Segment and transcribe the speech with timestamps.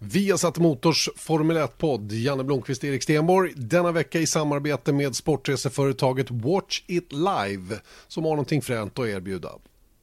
[0.00, 3.52] Vi har satt Motors Formel 1-podd, Janne Blomqvist, Erik Stenborg.
[3.56, 9.52] Denna vecka i samarbete med sportreseföretaget Watch It Live som har någonting fränt att erbjuda.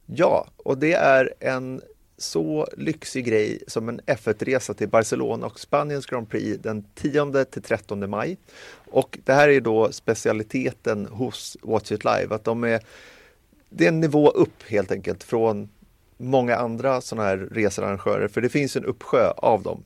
[0.06, 1.82] Ja, och det är en
[2.18, 7.62] så lyxig grej som en F1-resa till Barcelona och Spaniens Grand Prix den 10 till
[7.62, 8.36] 13 maj.
[8.90, 12.80] Och det här är då specialiteten hos Watch It Live, att de är
[13.76, 15.68] det är en nivå upp helt enkelt från
[16.16, 19.84] många andra sådana här researrangörer, för det finns en uppsjö av dem.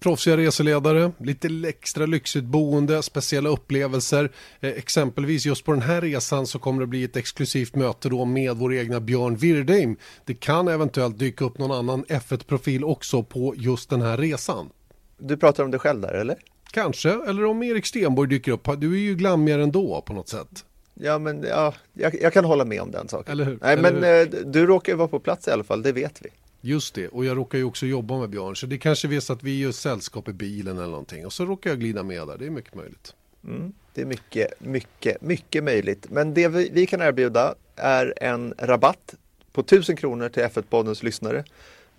[0.00, 4.32] Proffsiga reseledare, lite extra lyxigt boende, speciella upplevelser.
[4.60, 8.24] Eh, exempelvis just på den här resan så kommer det bli ett exklusivt möte då
[8.24, 9.96] med vår egna Björn Wirdheim.
[10.24, 14.70] Det kan eventuellt dyka upp någon annan F1-profil också på just den här resan.
[15.18, 16.36] Du pratar om dig själv där eller?
[16.70, 18.68] Kanske, eller om Erik Stenborg dyker upp.
[18.78, 20.64] Du är ju glammigare ändå på något sätt.
[21.00, 23.32] Ja, men ja, jag, jag, kan hålla med om den saken.
[23.32, 23.58] Eller hur?
[23.62, 24.34] Nej, Eller men hur?
[24.34, 26.28] eh, du råkar ju vara på plats i alla fall, det vet vi.
[26.60, 29.32] Just det, och jag råkar ju också jobba med Björn, så det kanske är så
[29.32, 31.26] att vi gör sällskap i bilen eller någonting.
[31.26, 33.14] Och så råkar jag glida med där, det är mycket möjligt.
[33.44, 36.06] Mm, det är mycket, mycket, mycket möjligt.
[36.10, 39.14] Men det vi, vi kan erbjuda är en rabatt
[39.52, 41.44] på 1000 kronor till F1-poddens lyssnare.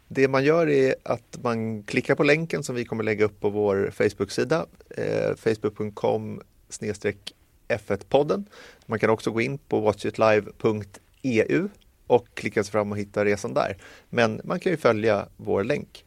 [0.08, 3.50] Det man gör är att man klickar på länken som vi kommer lägga upp på
[3.50, 6.42] vår Facebook-sida, eh, facebook.com
[7.70, 8.46] F1-podden.
[8.86, 11.68] Man kan också gå in på watchitlive.eu
[12.08, 13.78] och klicka sig fram och hitta resan där.
[14.10, 16.06] Men man kan ju följa vår länk.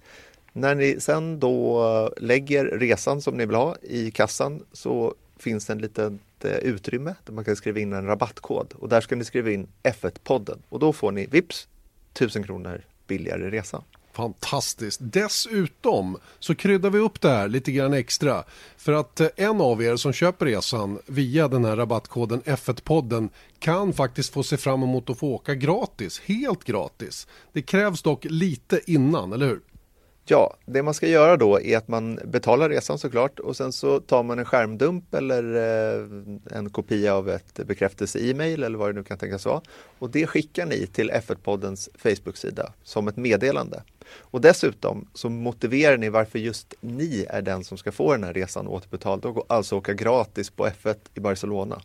[0.53, 5.73] När ni sen då lägger resan som ni vill ha i kassan så finns det
[5.73, 6.13] en litet
[6.45, 9.67] eh, utrymme där man kan skriva in en rabattkod och där ska ni skriva in
[9.83, 11.69] F1-podden och då får ni vips
[12.13, 13.83] 1000 kronor billigare resa.
[14.13, 15.01] Fantastiskt.
[15.03, 18.45] Dessutom så kryddar vi upp det här lite grann extra.
[18.77, 23.93] För att eh, en av er som köper resan via den här rabattkoden F1-podden kan
[23.93, 27.27] faktiskt få se fram emot att få åka gratis, helt gratis.
[27.53, 29.61] Det krävs dock lite innan, eller hur?
[30.25, 34.01] Ja, det man ska göra då är att man betalar resan såklart och sen så
[34.01, 36.07] tar man en skärmdump eller eh,
[36.57, 39.61] en kopia av ett bekräftelse-e-mail eller vad det nu kan tänkas vara.
[39.99, 43.83] Och det skickar ni till F1-poddens Facebook-sida som ett meddelande.
[44.09, 48.33] Och dessutom så motiverar ni varför just ni är den som ska få den här
[48.33, 51.83] resan återbetald och alltså åka gratis på F1 i Barcelona.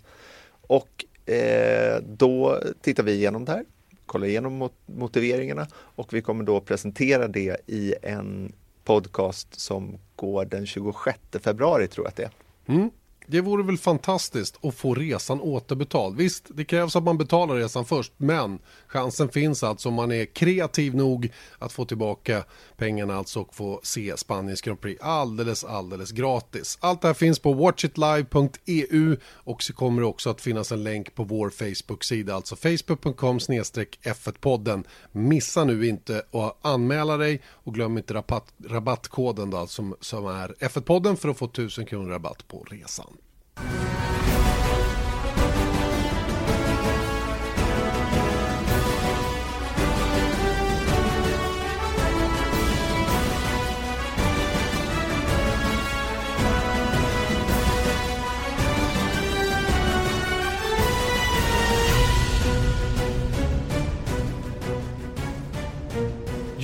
[0.62, 3.64] Och eh, då tittar vi igenom det här
[4.08, 8.54] kollar igenom motiveringarna och vi kommer då presentera det i en
[8.84, 12.32] podcast som går den 26 februari tror jag att det är.
[12.76, 12.90] Mm.
[13.30, 16.18] Det vore väl fantastiskt att få resan återbetald.
[16.18, 20.26] Visst, det krävs att man betalar resan först, men chansen finns alltså om man är
[20.26, 22.44] kreativ nog att få tillbaka
[22.78, 26.78] pengarna alltså och få se Spaniens Grand Prix alldeles, alldeles gratis.
[26.82, 31.16] Allt det här finns på watchitlive.eu och så kommer det också att finnas en länk
[31.16, 34.84] på vår Facebook-sida, alltså facebook.com F1-podden.
[35.12, 40.56] Missa nu inte att anmäla dig och glöm inte rabatt, rabattkoden då, som, som är
[40.60, 43.17] F1-podden för att få 1000 kronor rabatt på resan.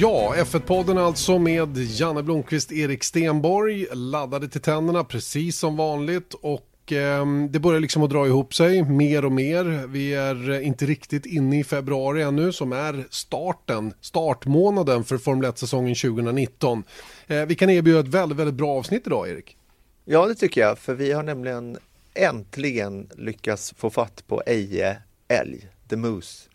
[0.04, 6.73] Ja, F1-podden alltså med Janne Blomqvist, Erik Stenborg, laddade till tänderna precis som vanligt och
[6.92, 9.88] Ehm, det börjar liksom att dra ihop sig mer och mer.
[9.88, 15.52] Vi är eh, inte riktigt inne i februari ännu som är starten, startmånaden för Formel
[15.52, 16.84] 1-säsongen 2019.
[17.28, 19.58] Eh, vi kan erbjuda ett väldigt, väldigt bra avsnitt idag, Erik.
[20.06, 21.78] Ja, det tycker jag, för vi har nämligen
[22.14, 26.50] äntligen lyckats få fatt på Eje Älg, The Moose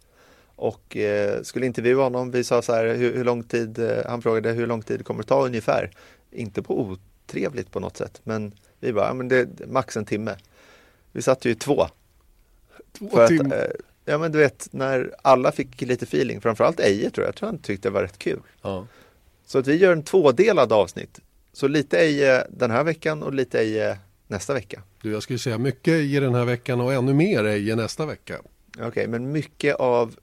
[0.56, 2.30] och eh, skulle intervjua honom.
[2.30, 5.04] Vi sa så här, hur, hur lång tid, eh, han frågade hur lång tid det
[5.04, 5.90] kommer ta ungefär.
[6.30, 10.04] Inte på otrevligt på något sätt, men vi bara, ja, men det är max en
[10.04, 10.36] timme.
[11.12, 11.88] Vi satt ju två.
[12.98, 13.56] Två timmar?
[13.56, 13.70] Eh,
[14.04, 17.48] ja men du vet, när alla fick lite feeling, framförallt Eje tror jag, jag tror
[17.48, 18.40] han tyckte det var rätt kul.
[18.62, 18.86] Ja.
[19.46, 21.20] Så att vi gör en tvådelad avsnitt.
[21.52, 24.82] Så lite Eje den här veckan och lite Eje nästa vecka.
[25.02, 28.38] Du, jag skulle säga mycket i den här veckan och ännu mer i nästa vecka.
[28.74, 30.14] Okej, okay, men mycket av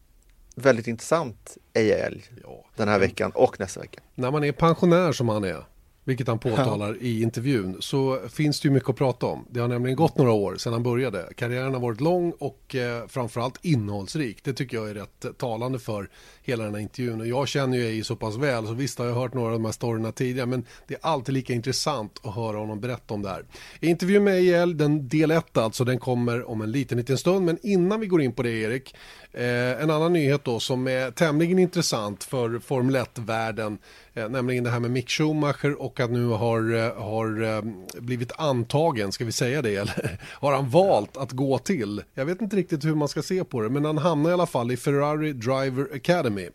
[0.55, 2.65] väldigt intressant älg ja.
[2.75, 4.01] den här veckan och nästa vecka.
[4.15, 5.63] När man är pensionär som han är,
[6.05, 9.45] vilket han påtalar i intervjun, så finns det ju mycket att prata om.
[9.49, 11.29] Det har nämligen gått några år sedan han började.
[11.37, 14.43] Karriären har varit lång och eh, framförallt innehållsrik.
[14.43, 16.09] Det tycker jag är rätt talande för
[16.43, 17.21] hela den här intervjun.
[17.21, 19.53] Och jag känner ju Eje så pass väl, så visst har jag hört några av
[19.53, 23.21] de här storyna tidigare, men det är alltid lika intressant att höra honom berätta om
[23.21, 23.45] det här.
[23.79, 27.45] Intervjun med Eje, den del 1 alltså, den kommer om en liten, liten stund.
[27.45, 28.95] Men innan vi går in på det, Erik,
[29.31, 33.77] eh, en annan nyhet då som är tämligen intressant för Formel 1-världen
[34.15, 37.61] Eh, nämligen det här med Mick Schumacher och att nu har, eh, har eh,
[38.01, 42.03] blivit antagen, ska vi säga det, eller har han valt att gå till?
[42.13, 44.45] Jag vet inte riktigt hur man ska se på det, men han hamnar i alla
[44.45, 46.49] fall i Ferrari Driver Academy.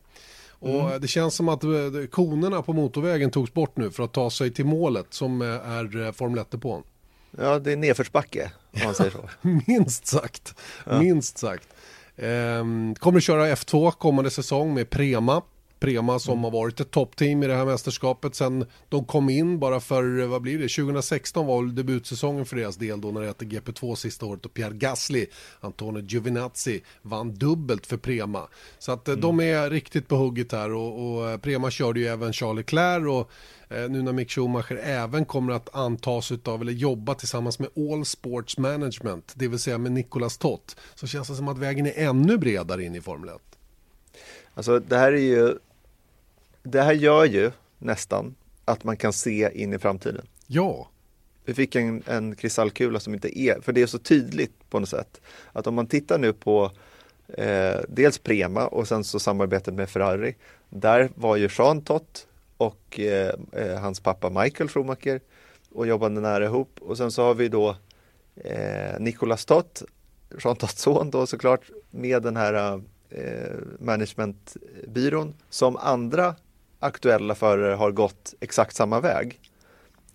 [0.49, 1.01] Och mm.
[1.01, 1.63] det känns som att
[2.11, 6.39] konerna på motorvägen togs bort nu för att ta sig till målet som är Formel
[6.39, 6.83] 1 på.
[7.39, 9.29] Ja, det är nedförsbacke om man säger så.
[9.67, 10.55] minst sagt,
[10.87, 11.01] ja.
[11.01, 11.69] minst sagt.
[12.17, 15.43] Ehm, kommer köra F2 kommande säsong med Prema.
[15.81, 16.45] Prema som mm.
[16.45, 20.43] har varit ett toppteam i det här mästerskapet sen de kom in bara för, vad
[20.43, 24.27] blir det, 2016 var väl debutsäsongen för deras del då när det hette GP2 sista
[24.27, 25.27] året och Pierre Gasly,
[25.61, 28.49] Antonio Giovinazzi vann dubbelt för Prema.
[28.79, 29.21] Så att eh, mm.
[29.21, 33.07] de är riktigt på hugget här och, och eh, Prema körde ju även Charles Leclerc
[33.07, 33.31] och
[33.77, 38.05] eh, nu när Mick Schumacher även kommer att antas av eller jobba tillsammans med All
[38.05, 41.93] Sports Management, det vill säga med Nicolas Tott, så känns det som att vägen är
[41.97, 43.37] ännu bredare in i Formel 1.
[44.55, 45.55] Alltså det här är ju
[46.63, 48.35] det här gör ju nästan
[48.65, 50.27] att man kan se in i framtiden.
[50.47, 50.89] Ja.
[51.45, 54.89] Vi fick en, en kristallkula som inte är, för det är så tydligt på något
[54.89, 55.21] sätt.
[55.53, 56.71] Att om man tittar nu på
[57.29, 60.35] eh, dels Prema och sen så samarbetet med Ferrari.
[60.69, 62.27] Där var ju Jean Tott
[62.57, 65.21] och eh, eh, hans pappa Michael Schumacher
[65.73, 66.79] och jobbade nära ihop.
[66.81, 67.77] Och sen så har vi då
[68.37, 69.83] eh, Nicolas Tott,
[70.45, 76.35] Jean Totts son då såklart, med den här eh, managementbyrån som andra
[76.81, 79.41] aktuella förare har gått exakt samma väg.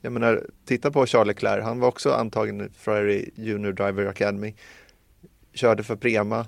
[0.01, 4.53] Jag menar, titta på Charles Leclerc, han var också antagen för Junior Driver Academy.
[5.53, 6.47] Körde för Prema.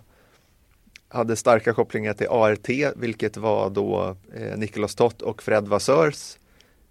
[1.09, 6.37] Hade starka kopplingar till ART, vilket var då eh, Nicolas Tott och Fred Vasseurs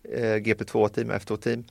[0.02, 1.64] eh, GP2-team, F2-team.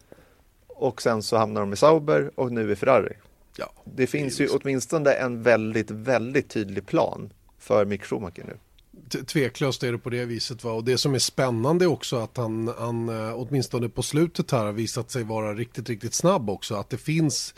[0.67, 3.13] Och sen så hamnar de i Sauber och nu i Ferrari.
[3.57, 8.57] Ja, det finns det ju åtminstone en väldigt, väldigt tydlig plan för Mick Schumacher nu
[9.09, 10.63] tveklöst är det på det viset.
[10.63, 10.71] Va?
[10.71, 14.71] Och det som är spännande också att han, han eh, åtminstone på slutet här har
[14.71, 16.75] visat sig vara riktigt, riktigt snabb också.
[16.75, 17.53] Att det finns,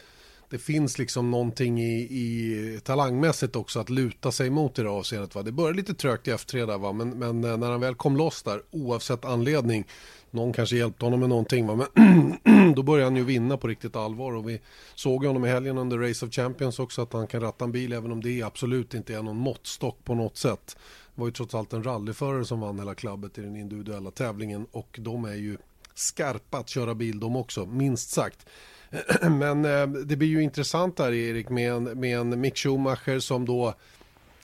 [0.50, 5.36] det finns liksom någonting i, i talangmässigt också att luta sig mot i det avseendet.
[5.36, 5.44] Va?
[5.44, 6.92] Det började lite trögt i F3 där va?
[6.92, 9.86] Men, men eh, när han väl kom loss där oavsett anledning
[10.32, 11.88] någon kanske hjälpte honom med någonting va?
[11.94, 14.62] men då började han ju vinna på riktigt allvar och vi
[14.96, 17.94] såg honom i helgen under Race of Champions också att han kan ratta en bil
[17.94, 20.78] även om det absolut inte är någon måttstock på något sätt.
[21.18, 25.00] Var ju trots allt en rallyförare som vann hela klubbet i den individuella tävlingen och
[25.02, 25.58] de är ju
[25.94, 28.46] skarpa att köra bil de också, minst sagt.
[29.22, 33.46] Men eh, det blir ju intressant här Erik med en, med en Mick Schumacher som
[33.46, 33.74] då,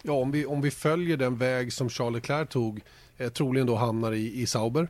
[0.02, 2.82] ja om vi, om vi följer den väg som Charles Leclerc tog,
[3.18, 4.88] eh, troligen då hamnar i, i Sauber.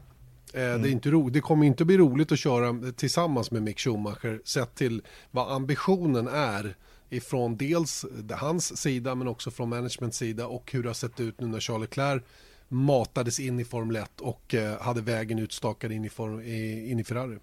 [0.54, 0.82] Eh, mm.
[0.82, 4.42] Det, är inte ro, det kommer inte bli roligt att köra tillsammans med Mick Schumacher
[4.46, 5.02] sett till
[5.32, 6.76] vad ambitionen är
[7.14, 11.42] ifrån dels hans sida men också från management sida och hur det har sett ut
[11.42, 12.24] nu när Charles Leclerc
[12.68, 17.04] matades in i Formel 1 och eh, hade vägen utstakad in i, form, in i
[17.04, 17.38] Ferrari.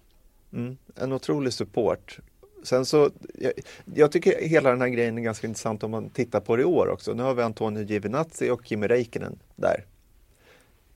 [0.53, 2.19] Mm, en otrolig support.
[2.63, 3.51] Sen så, jag,
[3.95, 6.65] jag, tycker hela den här grejen är ganska intressant om man tittar på det i
[6.65, 7.13] år också.
[7.13, 9.85] Nu har vi Antonio Giovinazzi och Kimi Räikkönen där.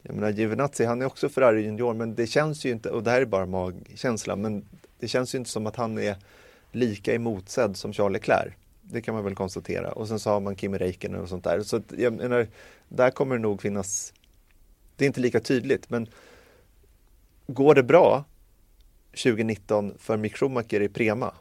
[0.01, 3.11] Jag menar Giovinazzi, han är också Ferrari junior, men det känns ju inte, och det
[3.11, 4.65] här är bara magkänsla, men
[4.99, 6.15] det känns ju inte som att han är
[6.71, 8.53] lika emotsedd som Charles Leclerc.
[8.91, 9.91] Det kan man väl konstatera.
[9.91, 11.61] Och sen så har man Kimi Räikkönen och sånt där.
[11.61, 12.47] Så jag menar,
[12.89, 14.13] där kommer det nog finnas,
[14.95, 16.07] det är inte lika tydligt, men
[17.47, 18.23] går det bra
[19.11, 21.33] 2019 för Mick Schumacher i Prema,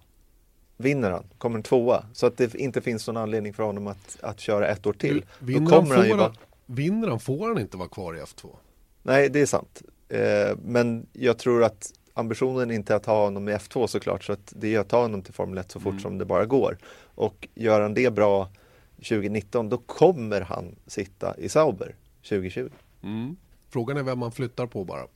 [0.77, 4.19] vinner han, kommer en tvåa, så att det inte finns någon anledning för honom att,
[4.21, 5.25] att köra ett år till.
[5.39, 6.35] Vinner, han, han, bara...
[6.67, 8.57] vinner han får han inte vara kvar i F2.
[9.03, 9.83] Nej, det är sant.
[10.09, 14.33] Eh, men jag tror att ambitionen är inte att ha honom i F2 såklart, så
[14.33, 16.03] att det är att ta honom till Formel 1 så fort mm.
[16.03, 16.79] som det bara går.
[17.15, 18.49] Och gör han det bra
[18.97, 22.69] 2019, då kommer han sitta i Sauber 2020.
[23.03, 23.37] Mm.
[23.69, 25.07] Frågan är vem man flyttar på bara.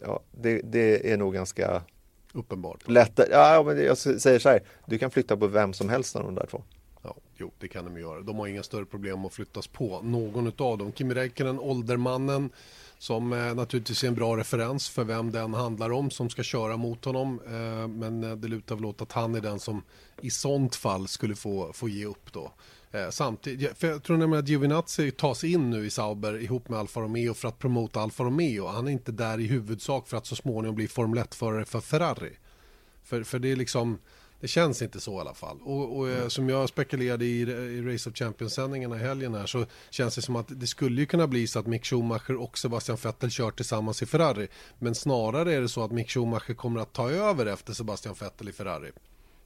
[0.00, 1.82] Ja, det, det är nog ganska
[2.32, 2.88] uppenbart.
[2.88, 3.20] Lätt.
[3.30, 6.34] Ja, men jag säger så här, du kan flytta på vem som helst av de
[6.34, 6.62] där två.
[7.02, 8.20] Ja, jo, det kan de göra.
[8.20, 10.92] De har inga större problem att flyttas på någon av dem.
[10.92, 12.50] Kimi Räikkönen, åldermannen,
[12.98, 16.76] som eh, naturligtvis är en bra referens för vem den handlar om som ska köra
[16.76, 17.40] mot honom.
[17.46, 19.82] Eh, men eh, det lutar väl åt att han är den som
[20.20, 22.52] i sånt fall skulle få, få ge upp då.
[23.10, 27.00] Samtidigt, för jag tror nämligen att Giovinazzi tas in nu i Sauber ihop med Alfa
[27.00, 28.66] Romeo för att promota Alfa Romeo.
[28.66, 32.32] Han är inte där i huvudsak för att så småningom bli Formel 1-förare för Ferrari.
[33.04, 33.98] För, för det är liksom
[34.40, 35.58] det känns inte så i alla fall.
[35.62, 36.30] Och, och mm.
[36.30, 40.36] som jag spekulerade i, i Race of Champions-sändningarna i helgen här så känns det som
[40.36, 44.02] att det skulle ju kunna bli så att Mick Schumacher och Sebastian Vettel kör tillsammans
[44.02, 44.48] i Ferrari.
[44.78, 48.48] Men snarare är det så att Mick Schumacher kommer att ta över efter Sebastian Vettel
[48.48, 48.90] i Ferrari.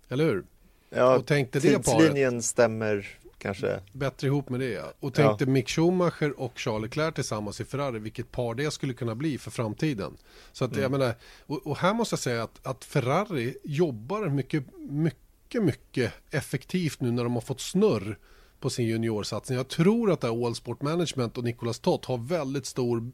[0.08, 0.44] Eller hur?
[0.90, 3.80] Ja, och tänkte tidslinjen stämmer kanske.
[3.92, 4.92] Bättre ihop med det ja.
[5.00, 5.50] Och tänkte ja.
[5.50, 9.50] Mick Schumacher och Charles Leclerc tillsammans i Ferrari, vilket par det skulle kunna bli för
[9.50, 10.16] framtiden.
[10.52, 10.82] Så att mm.
[10.82, 11.14] jag menar,
[11.46, 17.10] och, och, här måste jag säga att, att Ferrari jobbar mycket, mycket, mycket effektivt nu
[17.10, 18.18] när de har fått snurr
[18.60, 19.56] på sin juniorsatsning.
[19.56, 23.10] Jag tror att det här All Sport Management och Nicolas Tott har väldigt stor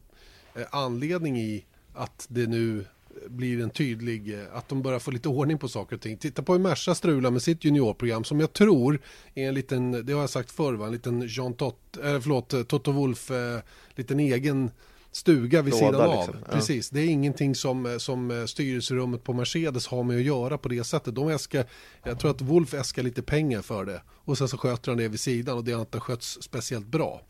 [0.54, 2.84] eh, anledning i att det nu
[3.28, 6.16] blir en tydlig, eh, att de börjar få lite ordning på saker och ting.
[6.16, 9.00] Titta på hur Merca strular med sitt juniorprogram som jag tror
[9.34, 10.86] är en liten, det har jag sagt förr, va?
[10.86, 13.58] en liten Jean Tott, eller förlåt, eh, Toto Wolf, eh,
[13.94, 14.70] liten egen
[15.12, 16.16] stuga vid Låda, sidan av.
[16.16, 16.34] Liksom.
[16.46, 16.52] Ja.
[16.52, 20.68] Precis, det är ingenting som, eh, som styrelserummet på Mercedes har med att göra på
[20.68, 21.14] det sättet.
[21.14, 21.66] De äskar,
[22.04, 25.08] jag tror att Wolf äskar lite pengar för det och sen så sköter han det
[25.08, 27.22] vid sidan och det har inte skötts speciellt bra.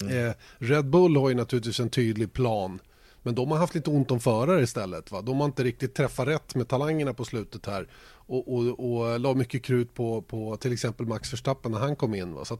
[0.00, 0.26] Mm.
[0.26, 2.80] Eh, Red Bull har ju naturligtvis en tydlig plan
[3.22, 5.12] men de har haft lite ont om förare istället.
[5.12, 5.22] Va?
[5.22, 7.88] De har inte riktigt träffat rätt med talangerna på slutet här.
[8.12, 12.14] Och, och, och la mycket krut på, på till exempel Max Verstappen när han kom
[12.14, 12.34] in.
[12.34, 12.44] Va?
[12.44, 12.58] Så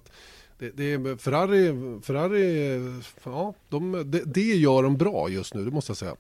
[0.59, 2.75] det, det, Ferrari, Ferrari
[3.25, 6.17] ja, de, det, det gör de bra just nu, det måste jag säga.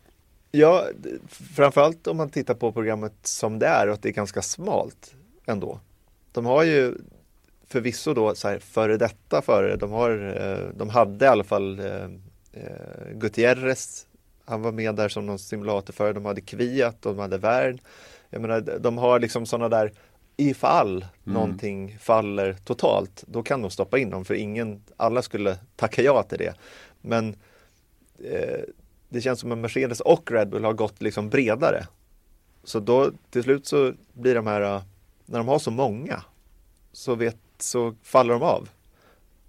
[0.51, 0.85] Ja,
[1.29, 5.15] framförallt om man tittar på programmet som det är och att det är ganska smalt
[5.47, 5.81] ändå.
[6.33, 6.95] De har ju
[7.67, 11.79] förvisso då så här före detta före, de, har, eh, de hade i alla fall
[11.79, 12.05] eh,
[12.53, 14.07] eh Gutierrez
[14.50, 17.80] han var med där som någon simulator för De hade Kviat, de hade Värn.
[18.30, 19.92] Jag menar, de har liksom sådana där
[20.37, 21.35] ifall mm.
[21.35, 26.23] någonting faller totalt, då kan de stoppa in dem för ingen, alla skulle tacka ja
[26.23, 26.54] till det.
[27.00, 27.37] Men
[28.25, 28.61] eh,
[29.09, 31.87] det känns som att Mercedes och Red Bull har gått liksom bredare.
[32.64, 34.83] Så då till slut så blir de här,
[35.26, 36.23] när de har så många,
[36.92, 38.69] så, vet, så faller de av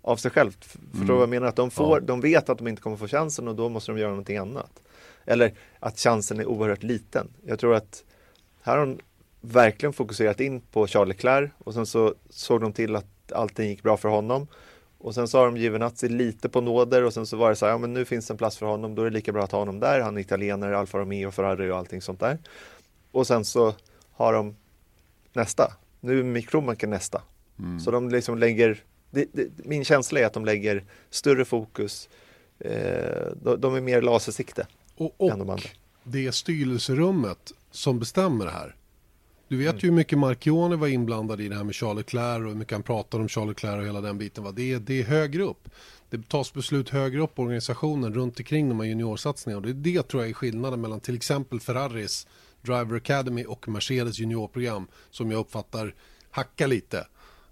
[0.01, 0.65] av sig självt.
[0.65, 1.15] Förstår du mm.
[1.15, 1.48] vad jag menar?
[1.48, 2.05] Att de, får, ja.
[2.05, 4.81] de vet att de inte kommer få chansen och då måste de göra någonting annat.
[5.25, 7.28] Eller att chansen är oerhört liten.
[7.46, 8.04] Jag tror att
[8.62, 9.00] här har de
[9.42, 13.84] verkligen fokuserat in på Charles Leclerc och sen så såg de till att allting gick
[13.84, 14.48] bra för honom.
[14.98, 17.66] Och sen så har de Giovinazzi lite på nåder och sen så var det så
[17.66, 19.44] här, ja men nu finns det en plats för honom, då är det lika bra
[19.44, 20.00] att ha honom där.
[20.00, 22.38] Han är italienare, Alfa Romeo, Ferrari och allting sånt där.
[23.12, 23.74] Och sen så
[24.12, 24.56] har de
[25.34, 25.74] nästa.
[26.00, 27.22] Nu är Mick Schumacher nästa.
[27.60, 27.80] Mm.
[27.80, 32.10] Så de liksom lägger, det, det, min känsla är att de lägger större fokus,
[32.60, 34.68] eh, de, de är mer lasersikte.
[35.01, 35.58] Och, och de
[36.03, 38.75] det är styrelserummet som bestämmer det här.
[39.48, 39.79] Du vet mm.
[39.79, 42.74] ju hur mycket Marchione var inblandad i det här med Charles Leclerc och hur mycket
[42.74, 44.43] han pratar om Charles Leclerc och hela den biten.
[44.43, 44.51] Va?
[44.51, 45.70] Det, är, det är högre upp.
[46.10, 49.67] Det tas beslut högre upp i organisationen runt omkring de här juniorsatsningarna.
[49.67, 52.27] Och det det tror jag är skillnaden mellan till exempel Ferraris
[52.62, 55.96] Driver Academy och Mercedes juniorprogram som jag uppfattar
[56.31, 57.08] hackar lite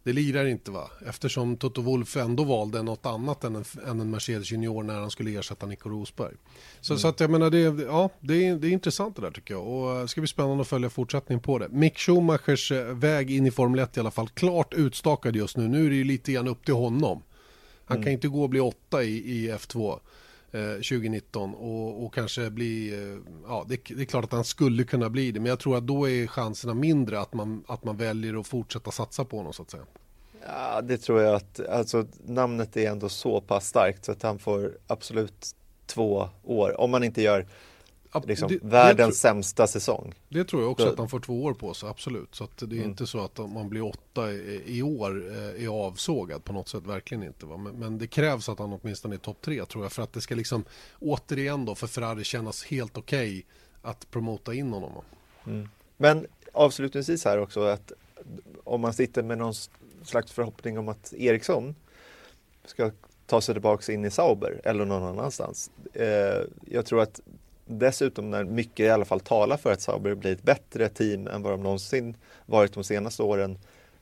[0.10, 0.90] det lirar inte va?
[1.06, 5.12] Eftersom Toto Wolff ändå valde något annat än en, än en Mercedes Junior när han
[5.12, 6.34] skulle ersätta Nico Rosberg.
[6.82, 7.00] Så, mm.
[7.00, 9.68] så att jag menar, det, ja, det, är, det är intressant det där tycker jag.
[9.68, 11.70] Och det ska bli spännande att följa fortsättningen på det.
[11.70, 15.68] Mick Schumachers eh, väg in i Formel 1 i alla fall klart utstakad just nu.
[15.68, 17.24] Nu är det ju lite grann upp till honom.
[17.86, 18.04] Han mm.
[18.04, 20.00] kan inte gå och bli åtta i, i F2.
[20.52, 24.84] Eh, 2019 och, och, kanske bli, eh, ja det, det, är klart att han skulle
[24.84, 27.98] kunna bli det men jag tror att då är chanserna mindre att man, att man
[27.98, 29.84] väljer att fortsätta satsa på honom så att säga.
[30.48, 34.40] Ja det tror jag att, alltså namnet är ändå så pass starkt så att han
[34.40, 37.46] får absolut två år om man inte gör
[38.26, 40.14] liksom, det, världens det sämsta säsong.
[40.30, 40.92] Det tror jag också så.
[40.92, 42.36] att han får två år på sig, absolut.
[42.36, 42.90] Så det är mm.
[42.90, 46.70] inte så att om man blir åtta i, i år eh, är avsågad på något
[46.70, 47.46] sätt, verkligen inte.
[47.46, 47.58] Va?
[47.58, 50.22] Men, men, det krävs att han åtminstone är topp tre tror jag för att det
[50.22, 50.64] ska liksom
[51.00, 53.44] återigen då för Ferrari kännas helt okej okay
[53.82, 54.92] att promota in honom.
[55.46, 55.70] Mm.
[55.98, 57.92] Men avslutningsvis här också att
[58.64, 59.54] om man sitter med någon
[60.04, 61.76] slags förhoppning om att Eriksson
[62.66, 62.92] ska
[63.26, 65.72] ta sig tillbaka in i Sauber eller någon annanstans.
[65.94, 67.22] Eh, jag tror att
[67.70, 71.42] dessutom när mycket i alla fall talar för att Sauber blir ett bättre team än
[71.42, 73.58] vad de någonsin varit de senaste åren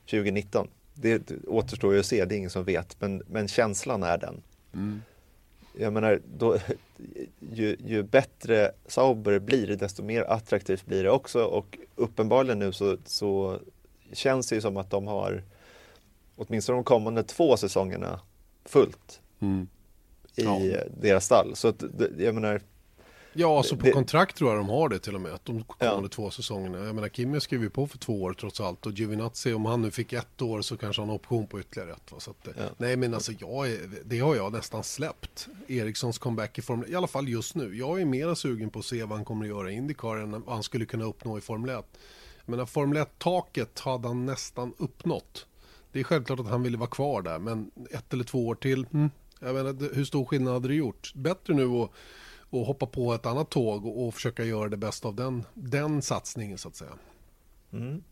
[0.06, 0.68] 2019.
[0.94, 4.42] Det, återstår ju att se, det är ingen som vet, men, men känslan är den.
[4.74, 5.02] Mm.
[5.80, 6.58] Jag menar, då,
[7.40, 12.98] ju, ju, bättre Sauber blir, desto mer attraktivt blir det också och uppenbarligen nu så,
[13.06, 13.60] så
[14.14, 15.44] känns det ju som att de har
[16.36, 18.20] åtminstone de kommande två säsongerna
[18.66, 19.68] fullt mm.
[20.36, 20.80] i ja.
[21.02, 21.56] deras stall.
[21.56, 21.84] Så att,
[22.18, 22.62] jag menar,
[23.40, 25.40] Ja, alltså på det, kontrakt tror jag de har det till och med.
[25.44, 26.10] De kommande ja.
[26.10, 26.86] två säsongerna.
[26.86, 28.86] Jag menar, Kimi skrev ju på för två år trots allt.
[28.86, 31.92] Och Giovinazzi, om han nu fick ett år så kanske han har option på ytterligare
[31.92, 32.12] ett.
[32.12, 32.20] Va?
[32.20, 32.64] Så att, ja.
[32.78, 35.48] Nej, men alltså jag är, det har jag nästan släppt.
[35.68, 37.78] Erikssons comeback i Formel I alla fall just nu.
[37.78, 40.32] Jag är mera sugen på att se vad han kommer att göra i Indycar än
[40.32, 41.86] vad han skulle kunna uppnå i Formel 1.
[42.46, 45.46] Men Formel 1-taket hade han nästan uppnått.
[45.92, 48.86] Det är självklart att han ville vara kvar där, men ett eller två år till.
[48.94, 49.10] Mm.
[49.40, 51.12] Jag menar, hur stor skillnad hade det gjort?
[51.16, 51.92] Bättre nu att
[52.60, 56.02] och hoppa på ett annat tåg och, och försöka göra det bästa av den, den
[56.02, 56.92] satsningen så att säga.
[57.74, 58.04] Mm.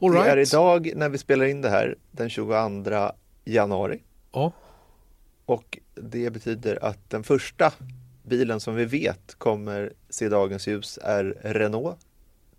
[0.00, 0.48] All Det är right.
[0.52, 2.54] idag när vi spelar in det här den 22
[3.44, 4.02] januari
[4.32, 4.52] Ja,
[5.46, 7.72] och det betyder att den första
[8.22, 11.96] bilen som vi vet kommer se dagens ljus är Renault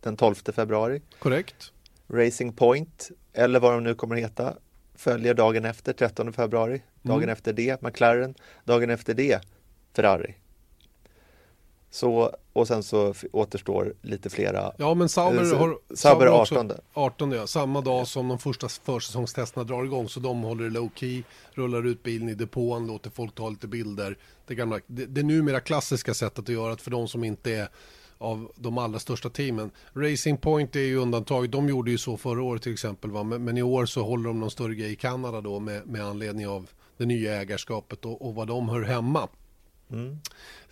[0.01, 1.01] den 12 februari.
[1.19, 1.71] korrekt.
[2.07, 4.53] Racing Point eller vad de nu kommer heta
[4.95, 6.81] följer dagen efter 13 februari.
[7.01, 7.29] Dagen Mm.
[7.29, 9.41] efter det McLaren, dagen efter det
[9.95, 10.35] Ferrari.
[11.91, 14.71] Så, och sen så återstår lite flera.
[14.77, 15.77] Ja, men Sauber Eh, så- har...
[15.95, 16.71] Sauber också- 18.
[16.93, 21.23] 18 ja, samma dag som de första försäsongstesterna drar igång så de håller low key,
[21.53, 24.17] rullar ut bilen i depån, låter folk ta lite bilder.
[24.47, 27.67] Det, gamla, det, det numera klassiska sättet att göra det för de som inte är
[28.17, 29.71] av de allra största teamen.
[29.93, 33.23] Racing Point är ju undantag, de gjorde ju så förra året till exempel va?
[33.23, 36.05] Men, men i år så håller de någon större grej i Kanada då med, med
[36.05, 36.67] anledning av
[36.97, 39.27] det nya ägarskapet och, och vad de hör hemma.
[39.91, 40.19] Mm.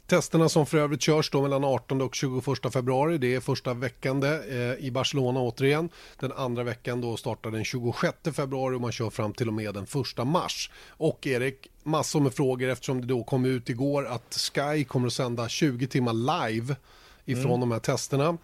[0.08, 3.18] Testerna som för övrigt körs då mellan 18 och 21 februari.
[3.18, 4.44] Det är första veckan det,
[4.80, 5.90] eh, i Barcelona återigen.
[6.20, 9.74] Den andra veckan då startar den 26 februari och man kör fram till och med
[9.74, 10.72] den 1 mars.
[10.88, 15.14] Och Erik, massor med frågor eftersom det då kom ut igår att Sky kommer att
[15.14, 16.14] sända 20 timmar
[16.50, 16.76] live
[17.26, 18.38] ifrån de här testerna.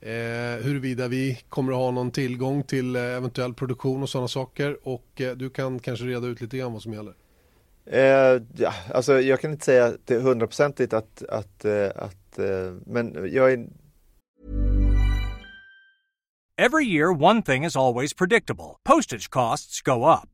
[0.00, 4.78] Eh, huruvida vi kommer att ha någon tillgång till eh, eventuell produktion och sådana saker.
[4.82, 7.14] Och eh, du kan kanske reda ut lite grann vad som gäller.
[7.86, 13.28] Eh, ja, alltså jag kan inte säga till hundraprocentigt att, att, eh, att eh, men
[13.32, 13.66] jag är
[16.56, 20.33] Every year, one thing is always predictable postage costs go up.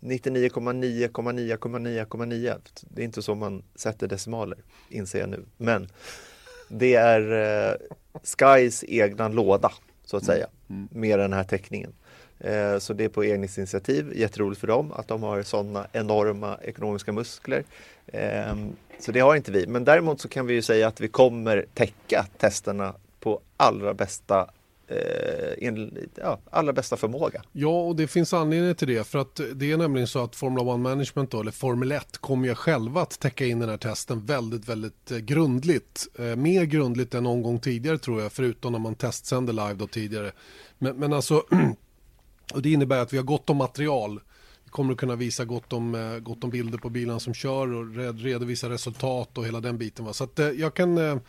[0.00, 2.58] 99,9,9,9,9.
[2.80, 5.44] Det är inte så man sätter decimaler, inser jag nu.
[5.56, 5.88] Men
[6.68, 7.32] det är
[7.70, 7.74] eh,
[8.22, 9.72] Skys egna låda,
[10.04, 10.46] så att säga,
[10.90, 11.92] med den här teckningen.
[12.40, 16.58] Eh, så det är på eget initiativ, jätteroligt för dem att de har sådana enorma
[16.62, 17.64] ekonomiska muskler.
[18.06, 18.56] Eh,
[18.98, 21.66] så det har inte vi, men däremot så kan vi ju säga att vi kommer
[21.74, 24.50] täcka testerna på allra bästa
[24.88, 27.42] eh, en, ja, allra bästa förmåga.
[27.52, 29.06] Ja, och det finns anledning till det.
[29.06, 32.48] För att det är nämligen så att Formula One Management, då, eller Formel 1, kommer
[32.48, 36.08] ju själva att täcka in den här testen väldigt, väldigt eh, grundligt.
[36.18, 39.86] Eh, mer grundligt än någon gång tidigare tror jag, förutom när man testsände live då
[39.86, 40.32] tidigare.
[40.78, 41.34] Men, men alltså,
[42.54, 44.20] och det innebär att vi har gott om material.
[44.70, 47.94] Kommer att kunna visa gott om, eh, gott om bilder på bilarna som kör och
[48.22, 50.04] redovisa resultat och hela den biten.
[50.04, 50.12] Va?
[50.12, 51.20] Så att, eh, jag kan...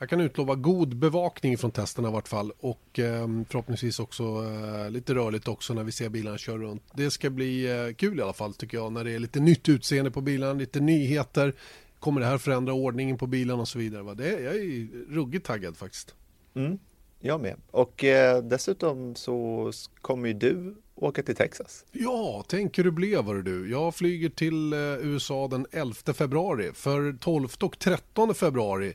[0.00, 4.90] Jag kan utlova god bevakning från testerna i vart fall och eh, förhoppningsvis också eh,
[4.90, 6.82] lite rörligt också när vi ser bilarna köra runt.
[6.94, 9.68] Det ska bli eh, kul i alla fall tycker jag när det är lite nytt
[9.68, 11.54] utseende på bilarna, lite nyheter.
[11.98, 14.02] Kommer det här förändra ordningen på bilarna och så vidare?
[14.02, 14.14] Va?
[14.14, 16.14] Det är, jag är ruggigt taggad faktiskt.
[16.54, 16.78] Mm,
[17.20, 17.56] jag med.
[17.70, 21.84] Och eh, dessutom så kommer ju du åka till Texas.
[21.92, 23.70] Ja, tänk hur det blev hörru du.
[23.70, 26.70] Jag flyger till eh, USA den 11 februari.
[26.74, 28.94] För 12 och 13 februari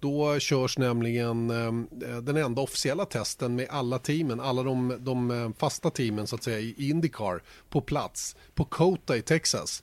[0.00, 5.50] då körs nämligen eh, den enda officiella testen med alla teamen, alla de, de eh,
[5.58, 9.82] fasta teamen så att säga i Indycar på plats på Cota i Texas.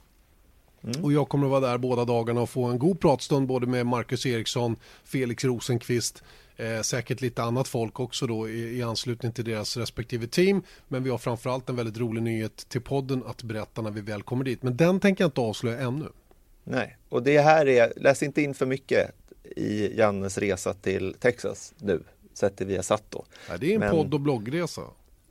[1.01, 3.85] Och jag kommer att vara där båda dagarna och få en god pratstund både med
[3.85, 6.23] Marcus Eriksson, Felix Rosenqvist,
[6.57, 10.63] eh, säkert lite annat folk också då i, i anslutning till deras respektive team.
[10.87, 14.23] Men vi har framförallt en väldigt rolig nyhet till podden att berätta när vi väl
[14.23, 14.63] kommer dit.
[14.63, 16.07] Men den tänker jag inte avslöja ännu.
[16.63, 19.11] Nej, och det här är, läs inte in för mycket
[19.55, 23.25] i Jannes resa till Texas nu, sett via satt då.
[23.49, 24.81] Nej, det är en Men- podd och bloggresa.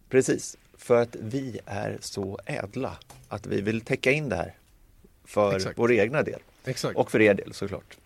[0.09, 2.97] Precis, för att vi är så ädla
[3.29, 4.55] att vi vill täcka in det här
[5.25, 5.79] för Exakt.
[5.79, 6.97] vår egna del Exakt.
[6.97, 7.97] och för er del såklart.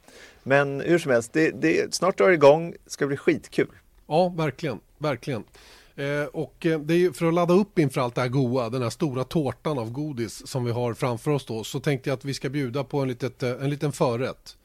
[0.42, 3.68] Men hur som helst, det, det, snart drar det igång, ska bli skitkul.
[4.06, 4.80] Ja, verkligen.
[4.98, 5.44] verkligen.
[5.96, 8.70] Eh, och eh, det är ju för att ladda upp inför allt det här goa,
[8.70, 12.16] den här stora tårtan av godis som vi har framför oss då, så tänkte jag
[12.16, 14.56] att vi ska bjuda på en, litet, eh, en liten förrätt.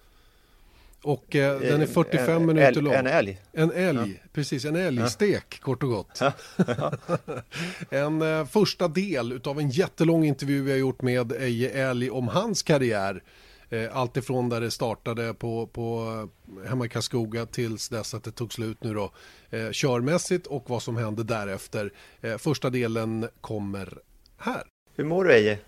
[1.01, 2.93] Och eh, den är 45 en, minuter älg- lång.
[2.93, 3.41] En älg.
[3.51, 6.21] En älg, precis, en älgstek kort och gott.
[7.89, 12.27] en eh, första del av en jättelång intervju vi har gjort med Eje Älg om
[12.27, 13.23] hans karriär.
[13.69, 16.05] Eh, allt ifrån där det startade på, på
[16.63, 19.11] eh, hemma i Karlskoga tills dess att det tog slut nu då.
[19.49, 21.91] Eh, körmässigt och vad som hände därefter.
[22.21, 23.97] Eh, första delen kommer
[24.37, 24.63] här.
[24.95, 25.59] Hur mår du Eje?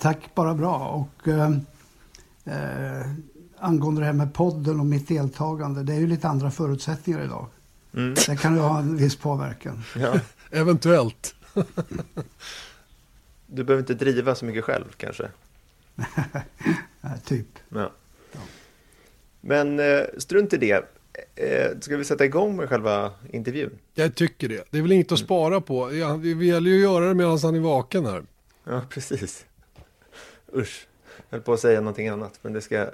[0.00, 0.78] Tack, bara bra.
[0.88, 1.50] Och eh,
[2.44, 3.06] eh,
[3.64, 7.46] angående det här med podden och mitt deltagande, det är ju lite andra förutsättningar idag.
[7.94, 8.14] Mm.
[8.14, 9.82] Det kan ju ha en viss påverkan.
[9.96, 10.20] Ja.
[10.50, 11.34] Eventuellt.
[13.46, 15.28] Du behöver inte driva så mycket själv kanske?
[17.24, 17.46] typ.
[17.68, 17.90] Ja.
[19.40, 20.84] Men eh, strunt i det.
[21.34, 23.78] Eh, ska vi sätta igång med själva intervjun?
[23.94, 24.64] Jag tycker det.
[24.70, 25.94] Det är väl inget att spara på.
[25.94, 28.22] Ja, det gäller ju att göra det medan han är vaken här.
[28.64, 29.44] Ja, precis.
[30.56, 30.86] Usch.
[31.16, 32.90] Jag höll på att säga någonting annat, men det ska...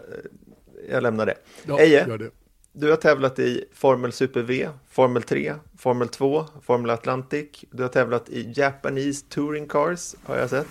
[0.88, 1.34] Jag lämnar det.
[1.66, 2.30] Ja, Eje, det.
[2.72, 7.64] du har tävlat i Formel Super V, Formel 3, Formel 2, Formel Atlantic.
[7.70, 10.66] Du har tävlat i Japanese Touring Cars, har jag sett.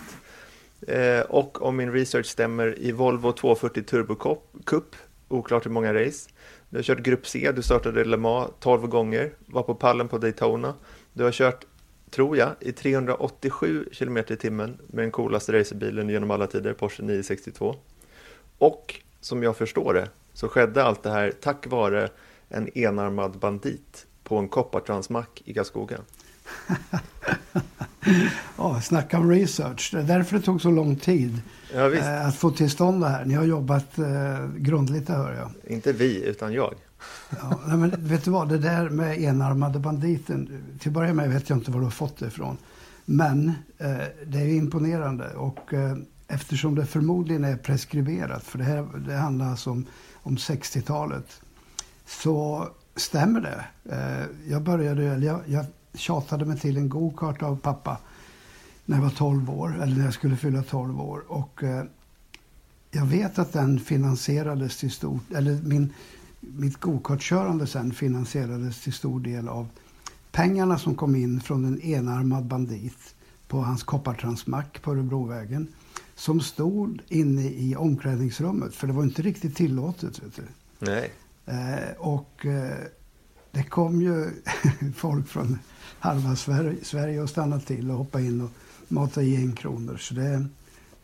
[0.88, 4.16] Eh, och om min research stämmer, i Volvo 240 Turbo
[4.66, 4.96] Cup,
[5.28, 6.30] oklart hur många race.
[6.70, 10.18] Du har kört Grupp C, du startade Le Mans 12 gånger, var på pallen på
[10.18, 10.74] Daytona.
[11.14, 11.66] Du har kört,
[12.12, 17.04] tror jag, i 387 km i timmen med den coolaste racerbilen genom alla tider, Porsche
[17.04, 17.76] 962.
[18.58, 22.10] Och som jag förstår det så skedde allt det här tack vare
[22.50, 25.98] en enarmad bandit på en koppartransmack i Karlskoga.
[28.58, 29.90] Ja, snacka om research.
[29.94, 31.42] Det är därför det tog så lång tid
[31.74, 33.26] Ja, eh, att få till stånd det här.
[33.26, 35.74] Ni har jobbat eh, grundligt, det hör jag.
[35.74, 36.74] Inte vi, utan jag.
[37.30, 40.64] Ja, nej, men vet du vad, det där med enarmade banditen.
[40.80, 42.58] Till att börja med vet jag inte var du har fått det ifrån.
[43.06, 45.96] Men eh, det är imponerande och eh,
[46.30, 51.42] eftersom det förmodligen är preskriberat, för det här det handlar alltså om, om 60-talet,
[52.06, 53.66] så stämmer det.
[53.96, 57.98] Eh, jag började, eller jag, jag tjatade mig till en go-kart av pappa
[58.86, 61.24] när jag var 12 år, eller när jag skulle fylla 12 år.
[61.28, 61.84] Och eh,
[62.92, 65.94] jag vet att den finansierades till stort, eller min,
[66.40, 69.68] mitt gokartkörande sen finansierades till stor del av
[70.32, 73.16] pengarna som kom in från en enarmad bandit
[73.48, 75.68] på hans koppartransmack på Örebrovägen.
[76.20, 80.24] Som stod inne i omklädningsrummet, för det var inte riktigt tillåtet.
[80.24, 80.42] Vet du.
[80.80, 81.12] Nej.
[81.46, 82.78] Eh, och eh,
[83.52, 84.26] det kom ju
[84.96, 85.60] folk från
[86.00, 88.50] halva Sverige, Sverige och stannade till och hoppade in och
[88.88, 89.98] matade i en kronor.
[89.98, 90.46] Så det,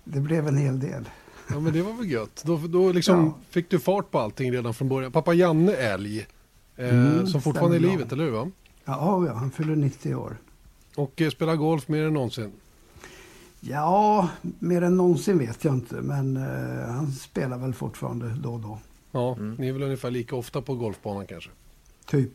[0.04, 1.10] det blev en hel del.
[1.49, 2.43] Ja, men det var väl gött.
[2.45, 3.34] Då, då liksom Ja.
[3.49, 5.12] fick du fart på allting redan från början.
[5.12, 6.28] Pappa Janne Älg,
[6.75, 8.32] eh, Mm, som fortfarande är i livet, eller hur?
[8.32, 8.51] Va?
[8.86, 10.38] Ja, ja, han fyller 90 år.
[10.95, 12.51] Och eh, spelar golf mer än någonsin.
[13.67, 15.95] Ja, mer än någonsin vet jag inte.
[15.95, 18.80] Men eh, han spelar väl fortfarande då och då.
[19.12, 21.49] Ja, ni är väl ungefär lika ofta på golfbanan kanske.
[22.06, 22.32] Typ.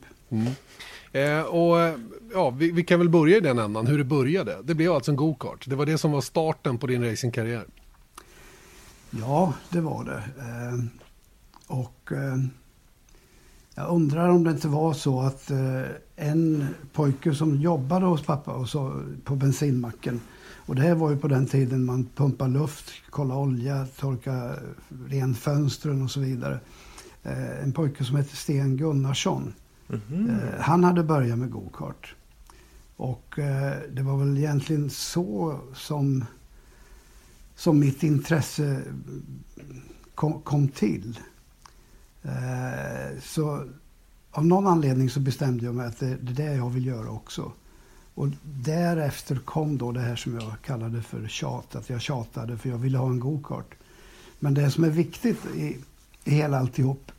[1.12, 1.94] Eh, och eh,
[2.32, 4.56] ja, vi, vi kan väl börja i den ändan, hur det började.
[4.62, 5.64] Det blev alltså en go-kart.
[5.68, 7.64] Det var det som var starten på din racingkarriär.
[9.10, 10.22] Ja, det var det.
[10.38, 10.84] Eh,
[11.66, 12.36] och eh,
[13.80, 15.82] jag undrar om det inte var så att eh,
[16.16, 20.20] en pojke som jobbade hos pappa och så, på bensinmacken.
[20.66, 24.54] Och det här var ju på den tiden man pumpade luft, kollade olja, torka
[25.08, 26.60] ren fönstren och så vidare.
[27.22, 29.52] Eh, en pojke som hette Sten Gunnarsson.
[29.92, 32.14] Eh, han hade börjat med go-kart.
[32.96, 33.34] Och
[33.92, 36.24] det var väl egentligen så som,
[37.54, 38.82] som mitt intresse
[40.14, 41.18] kom, kom till.
[42.22, 43.64] Eh, så
[44.30, 47.10] av någon anledning så bestämde jag mig att det, det är det jag vill göra
[47.10, 47.52] också.
[48.14, 52.68] Och därefter kom då det här som jag kallade för tjat, att jag tjatade för
[52.68, 53.74] jag ville ha en gokart.
[54.38, 55.76] Men det som är viktigt i,
[56.24, 57.12] i hela alltihop,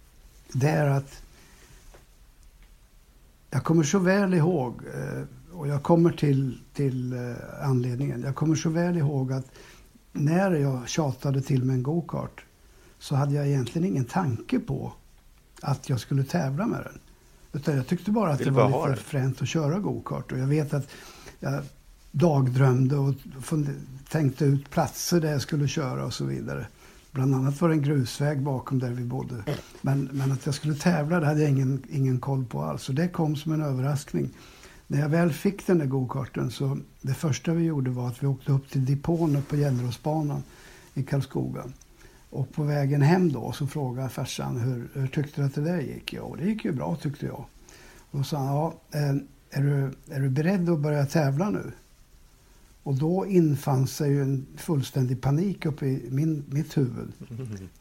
[0.54, 1.22] det är att
[3.50, 5.24] jag kommer så väl ihåg, eh,
[5.58, 8.22] och jag kommer till, till eh, anledningen.
[8.22, 9.52] Jag kommer så väl ihåg att
[10.12, 12.46] när jag tjatade till mig en gokart
[13.02, 14.94] så hade jag egentligen ingen tanke på
[15.62, 17.00] att jag skulle tävla med den.
[17.54, 20.32] Utan jag tyckte bara att det var lite fränt att köra go-kart.
[20.32, 20.88] Och jag vet att
[21.40, 21.64] jag
[22.12, 23.14] dagdrömde och
[24.10, 26.68] tänkte ut platser där jag skulle köra och så vidare.
[27.12, 29.44] Bland annat var det en grusväg bakom där vi bodde.
[29.82, 32.84] Men, men att jag skulle tävla det hade jag ingen, ingen koll på alls.
[32.84, 34.30] Så det kom som en överraskning.
[34.88, 38.28] När jag väl fick den där go-karten så det första vi gjorde var att vi
[38.28, 40.44] åkte upp till depån på Gelleråsbanan
[40.94, 41.64] i Karlskoga.
[42.32, 45.80] Och på vägen hem då så frågade farsan hur, hur tyckte du att det där
[45.82, 46.14] gick?
[46.14, 47.46] Ja, det gick ju bra tyckte jag.
[48.12, 49.16] Då sa han, ja, eh,
[49.60, 51.72] är du, är du beredd att börja tävla nu?
[52.84, 57.12] Och då infann sig ju en fullständig panik uppe i min, mitt huvud.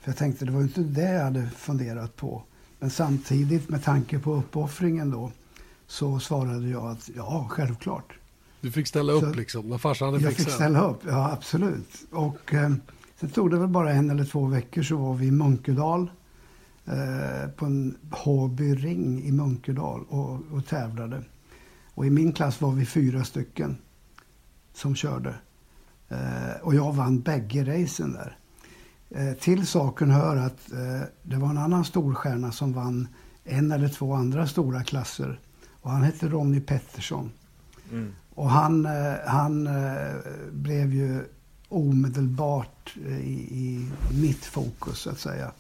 [0.00, 2.42] För jag tänkte, det var ju inte det jag hade funderat på.
[2.78, 5.32] Men samtidigt med tanke på uppoffringen då
[5.86, 8.12] så svarade jag att ja, självklart.
[8.60, 10.54] Du fick ställa upp Så- liksom, när farsan hade Jag fick fixat.
[10.54, 11.88] ställa upp, ja absolut.
[12.10, 12.70] Och eh,
[13.20, 16.11] sen tog det väl bara en eller två veckor så var vi i Munkedal.
[16.85, 21.22] Eh, på en Håby ring i Munkedal och, och tävlade.
[21.94, 23.76] Och i min klass var vi fyra stycken
[24.72, 25.35] som körde.
[26.09, 28.38] Eh, och jag vann bägge racen där.
[29.11, 33.09] Eh, till saken hör att eh, det var en annan storstjärna som vann
[33.44, 35.40] en eller två andra stora klasser.
[35.70, 37.30] Och han hette Ronny Pettersson.
[37.92, 38.12] Mm.
[38.35, 38.88] Och han,
[39.26, 39.68] han
[40.52, 41.24] blev ju
[41.70, 43.88] omedelbart eh, i, i
[44.20, 45.52] mitt fokus så att säga.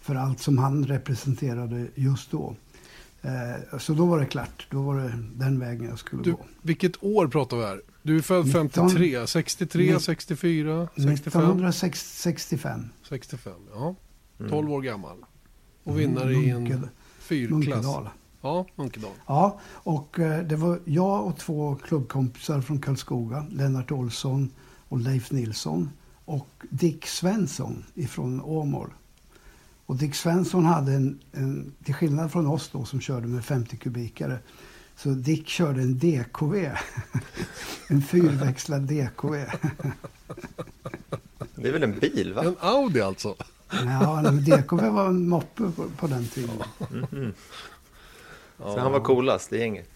[0.00, 2.54] För allt som han representerade just då.
[3.22, 4.66] Eh, Så då var det klart.
[4.70, 6.44] Då var det den vägen jag skulle Du, gå.
[6.62, 7.82] vilket år pratar vi här?
[8.02, 11.42] Du är född 19 53, 63, Nitt- 64, 65?
[11.42, 12.88] 1965.
[13.08, 13.94] 65, ja.
[14.38, 14.50] Mm.
[14.50, 15.16] 12 år gammal.
[15.84, 17.50] Och vinnare i en fyrklass.
[17.50, 18.08] Munkedal.
[18.42, 19.10] Ja, Munkedal.
[19.26, 24.50] Ja, och eh, det var jag och två klubbkompisar från Karlskoga, Lennart Olsson
[24.88, 25.90] och Leif Nilsson
[26.24, 28.90] och Dick Svensson ifrån Åmål.
[29.86, 33.76] Och Dick Svensson hade en, en, till skillnad från oss då som körde med 50
[33.76, 34.38] kubikare,
[34.96, 36.54] så Dick körde en DKV.
[37.88, 39.34] en fyrväxlad DKV.
[41.54, 42.44] Det är väl en bil va?
[42.44, 43.34] En Audi alltså.
[43.70, 46.62] ja, men DKV var en moppe på, på den tiden.
[48.58, 49.95] Så han var coolast i gänget.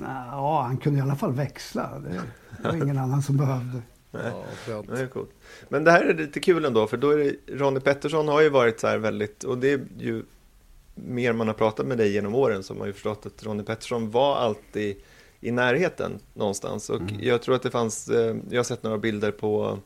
[0.00, 1.90] Ja, han kunde i alla fall växla.
[1.98, 3.82] Det var ingen annan som behövde.
[4.10, 4.88] Ja, fränt.
[4.88, 5.30] Det är coolt.
[5.68, 8.48] Men det här är lite kul ändå, för då är det, Ronnie Pettersson har ju
[8.48, 10.24] varit så här väldigt, och det är ju
[10.94, 14.10] mer man har pratat med dig genom åren som har ju förstått att Ronnie Pettersson
[14.10, 14.96] var alltid
[15.40, 16.90] i närheten någonstans.
[16.90, 19.78] Och jag tror att det fanns, eh, jag har sett några bilder på,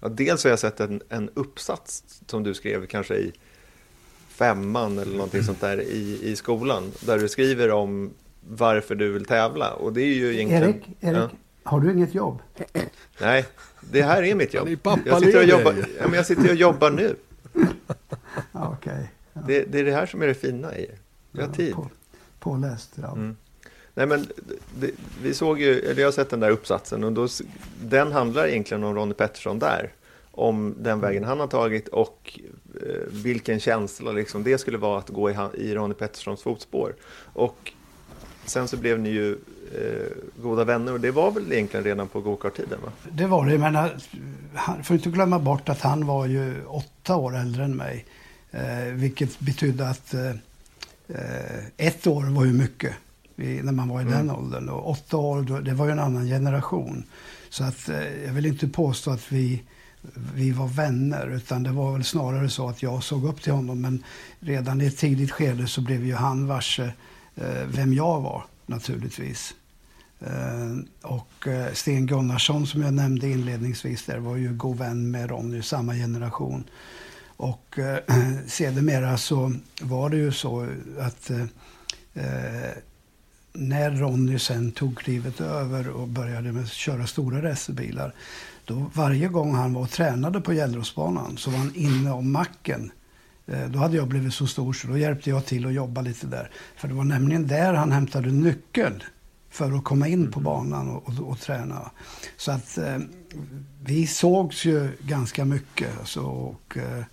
[0.00, 3.32] ja, dels har jag sett en, en uppsats som du skrev kanske i
[4.28, 8.10] femman eller någonting sånt där i, i skolan, där du skriver om
[8.48, 9.72] varför du vill tävla.
[9.72, 10.64] Och det är ju egentligen...
[10.64, 11.30] Erik, Erik Ja.
[11.62, 12.42] har du inget jobb?
[13.20, 13.44] Nej,
[13.80, 14.68] det här är mitt jobb.
[15.04, 17.16] Jag sitter och jobbar, ja, men jag sitter och jobbar nu.
[18.52, 19.10] Okej.
[19.32, 19.40] Ja.
[19.46, 20.90] Det, det är det här som är det fina i
[21.30, 21.74] Vi har Ja, tid.
[21.74, 21.90] På,
[22.40, 23.12] påläst, ja.
[23.12, 23.36] Mm.
[23.94, 24.26] Nej, men
[24.78, 24.90] det,
[25.22, 27.28] vi såg ju, eller jag har sett den där uppsatsen och då,
[27.82, 29.92] den handlar egentligen om Ronnie Pettersson där.
[30.30, 32.40] Om den vägen han har tagit och
[32.82, 36.94] eh, vilken känsla liksom det skulle vara att gå i, i Ronnie Petterssons fotspår.
[37.32, 37.72] Och
[38.46, 39.32] sen så blev ni ju
[39.74, 42.92] eh, goda vänner och det var väl egentligen redan på gokart-tiden va?
[43.10, 43.74] Det var det, men
[44.54, 48.04] han får inte glömma bort att han var ju åtta år äldre än mig.
[48.50, 50.30] Eh, vilket betydde att eh,
[51.08, 52.94] eh, ett år var ju mycket
[53.36, 54.68] i, när man var i den åldern.
[54.68, 57.04] Och åtta år, då, det var ju en annan generation.
[57.48, 59.62] Så att eh, jag vill inte påstå att vi,
[60.34, 63.80] vi var vänner, utan det var väl snarare så att jag såg upp till honom.
[63.80, 64.04] Men
[64.40, 66.92] redan i ett tidigt skede så blev ju han varse
[67.36, 69.54] Eh, vem jag var, naturligtvis.
[70.20, 75.30] Eh, och eh, Sten Gunnarsson som jag nämnde inledningsvis där var ju god vän med
[75.30, 76.64] Ronny, samma generation.
[77.36, 77.98] Och eh,
[78.46, 80.68] sedermera så var det ju så
[81.00, 81.46] att eh,
[82.14, 82.70] eh,
[83.52, 88.14] när Ronny sen tog klivet över och började med att köra stora racerbilar.
[88.64, 92.90] Då varje gång han var och tränade på Gällrosbanan så var han inne om macken.
[93.46, 96.26] Eh, Då hade jag blivit så stor så då hjälpte jag till att jobba lite
[96.26, 96.50] där.
[96.76, 99.02] För det var nämligen där han hämtade nyckeln
[99.50, 101.90] för att komma in på banan och, och, och träna.
[102.36, 102.98] Så att eh,
[103.84, 105.98] vi sågs ju ganska mycket.
[105.98, 107.04] Alltså, och, eh,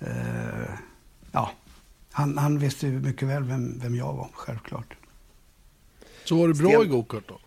[0.00, 0.68] eh,
[1.32, 1.50] ja,
[2.12, 4.94] han, han visste ju mycket väl vem, vem jag var, självklart.
[6.24, 7.38] Så var du bra Sten- i gokart då?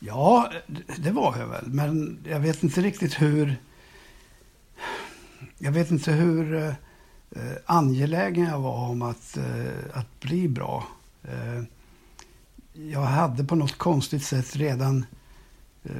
[0.00, 0.52] Ja,
[0.98, 1.66] det var jag väl.
[1.66, 3.56] Men jag vet inte riktigt hur...
[5.58, 6.72] Jag vet inte hur eh,
[7.66, 10.86] angelägen jag var om att, eh, att bli bra.
[11.22, 11.62] Eh,
[12.72, 15.06] jag hade på något konstigt sätt redan
[15.84, 15.90] eh,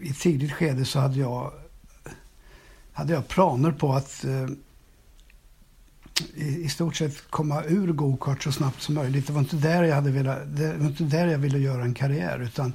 [0.00, 1.52] i ett tidigt skede så hade jag,
[2.92, 4.46] hade jag planer på att eh,
[6.34, 9.26] i, i stort sett komma ur gokart så snabbt som möjligt.
[9.26, 11.94] Det var inte där jag hade velat, det var inte där jag ville göra en
[11.94, 12.72] karriär utan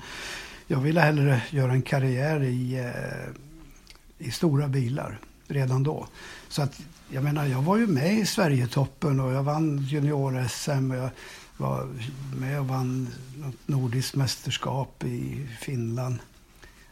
[0.68, 6.08] jag ville hellre göra en karriär i, eh, i stora bilar redan då.
[6.50, 10.98] Så att jag menar, jag var ju med i Sverigetoppen och jag vann junior-SM och
[10.98, 11.10] jag
[11.58, 11.88] var
[12.36, 16.20] med och vann något nordiskt mästerskap i Finland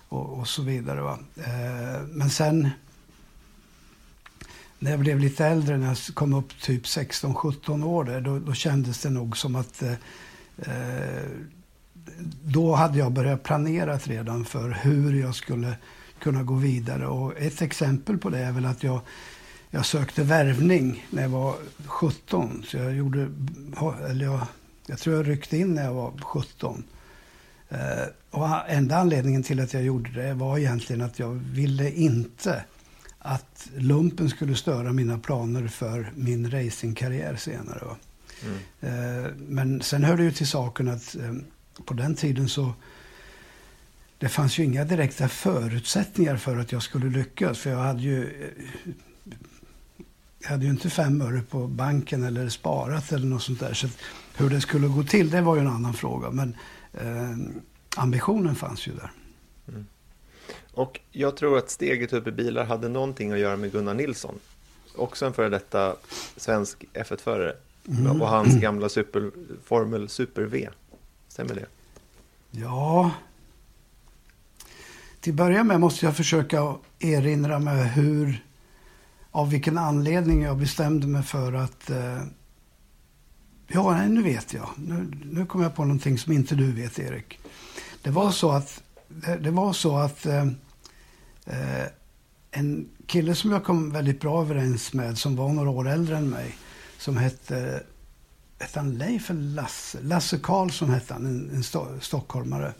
[0.10, 1.02] och, och så vidare.
[1.02, 1.20] Va?
[1.36, 2.70] Eh, men sen
[4.80, 8.54] när jag blev lite äldre, när jag kom upp typ 16-17 år där, då, då
[8.54, 9.94] kändes det nog som att eh,
[10.58, 11.30] eh,
[12.44, 15.78] då hade jag börjat planera redan för hur jag skulle
[16.26, 17.08] kunna gå vidare.
[17.08, 19.00] Och ett exempel på det är väl att jag,
[19.70, 22.64] jag sökte värvning när jag var 17.
[22.68, 23.30] Så jag gjorde,
[24.10, 24.40] eller jag,
[24.88, 26.84] jag tror jag ryckte in när jag var 17.
[27.70, 27.78] Eh,
[28.32, 32.64] och enda anledningen till att jag gjorde det var egentligen att jag ville inte
[33.20, 37.86] att lumpen skulle störa mina planer för min racingkarriär senare.
[37.86, 37.96] Va?
[38.82, 41.34] Eh, Men sen hörde ju till saken att eh,
[41.86, 42.74] på den tiden så
[44.26, 47.60] det fanns ju inga direkta förutsättningar för att jag skulle lyckas.
[47.60, 48.52] För jag hade ju,
[50.40, 53.74] jag hade ju inte fem öre på banken eller sparat eller något sånt där.
[53.74, 53.88] Så
[54.36, 56.32] Hur det skulle gå till, det var ju en annan fråga.
[56.32, 56.56] Men
[56.94, 57.38] eh,
[57.96, 59.12] ambitionen fanns ju där.
[59.68, 59.86] Mm.
[60.74, 64.40] Och jag tror att steget upp i bilar hade någonting att göra med Gunnar Nilsson.
[64.96, 65.96] Också en före detta
[66.38, 67.54] svensk F1-förare.
[67.88, 68.22] Mm.
[68.22, 69.32] Och hans gamla super,
[69.64, 70.70] Formel Super V.
[71.28, 71.66] Stämmer det?
[72.52, 73.12] Ja.
[75.26, 78.46] Till att börja med måste jag försöka erinra mig hur,
[79.32, 82.24] av vilken anledning jag bestämde mig för att eh,
[83.68, 84.70] Ja, nu vet jag.
[84.76, 87.40] Nu, nu kommer jag på någonting som inte du vet, Erik.
[88.02, 90.48] Det var så att, det, det var så att eh,
[91.46, 91.88] eh,
[92.52, 96.30] en kille som jag kom väldigt bra överens med, som var några år äldre än
[96.30, 96.56] mig,
[96.98, 97.84] som hette,
[98.60, 100.02] hette han Leif eller Lasse?
[100.02, 102.74] Lasse Karlsson hette han, en, en sto stockholmare.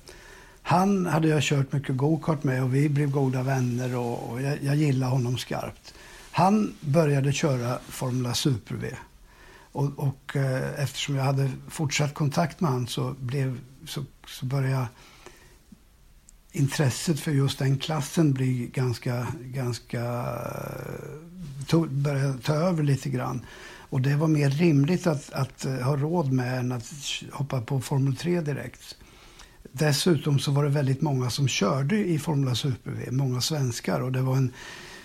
[0.68, 4.64] Han hade jag kört mycket gokart med och vi blev goda vänner och, och jag,
[4.64, 5.94] jag gillade honom skarpt.
[6.32, 8.88] Han började köra Formula Super V.
[9.72, 14.88] Och, och eh, eftersom jag hade fortsatt kontakt med honom så, blev, så, så började
[16.52, 23.46] intresset för just den klassen bli ganska, ganska eh, to, började ta över lite grann.
[23.90, 26.92] Och det var mer rimligt att, att eh, ha råd med än att
[27.32, 28.96] hoppa på Formel 3 direkt.
[29.72, 34.00] Dessutom så var det väldigt många som körde i Formula Super-V, många svenskar.
[34.02, 34.54] Och det var en,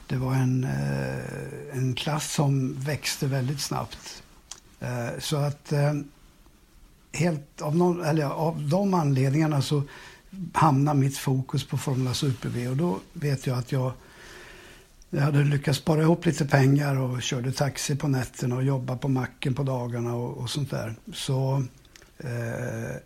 [0.06, 4.22] det var en, eh, en klass som växte väldigt snabbt.
[4.80, 5.94] Eh, så att eh,
[7.12, 9.82] helt av, någon, eller av de anledningarna så
[10.52, 12.68] hamnade mitt fokus på Formula Super-V.
[12.68, 13.92] Och då vet jag att jag,
[15.10, 19.08] jag hade lyckats spara ihop lite pengar och körde taxi på nätterna och jobbade på
[19.08, 20.94] macken på dagarna och, och sånt där.
[21.12, 21.64] Så
[22.18, 22.96] eh,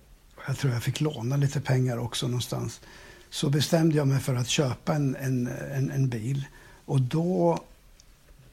[0.47, 2.81] jag tror jag fick låna lite pengar också någonstans.
[3.31, 6.45] Så bestämde jag mig för att köpa en, en, en, en bil.
[6.85, 7.59] Och då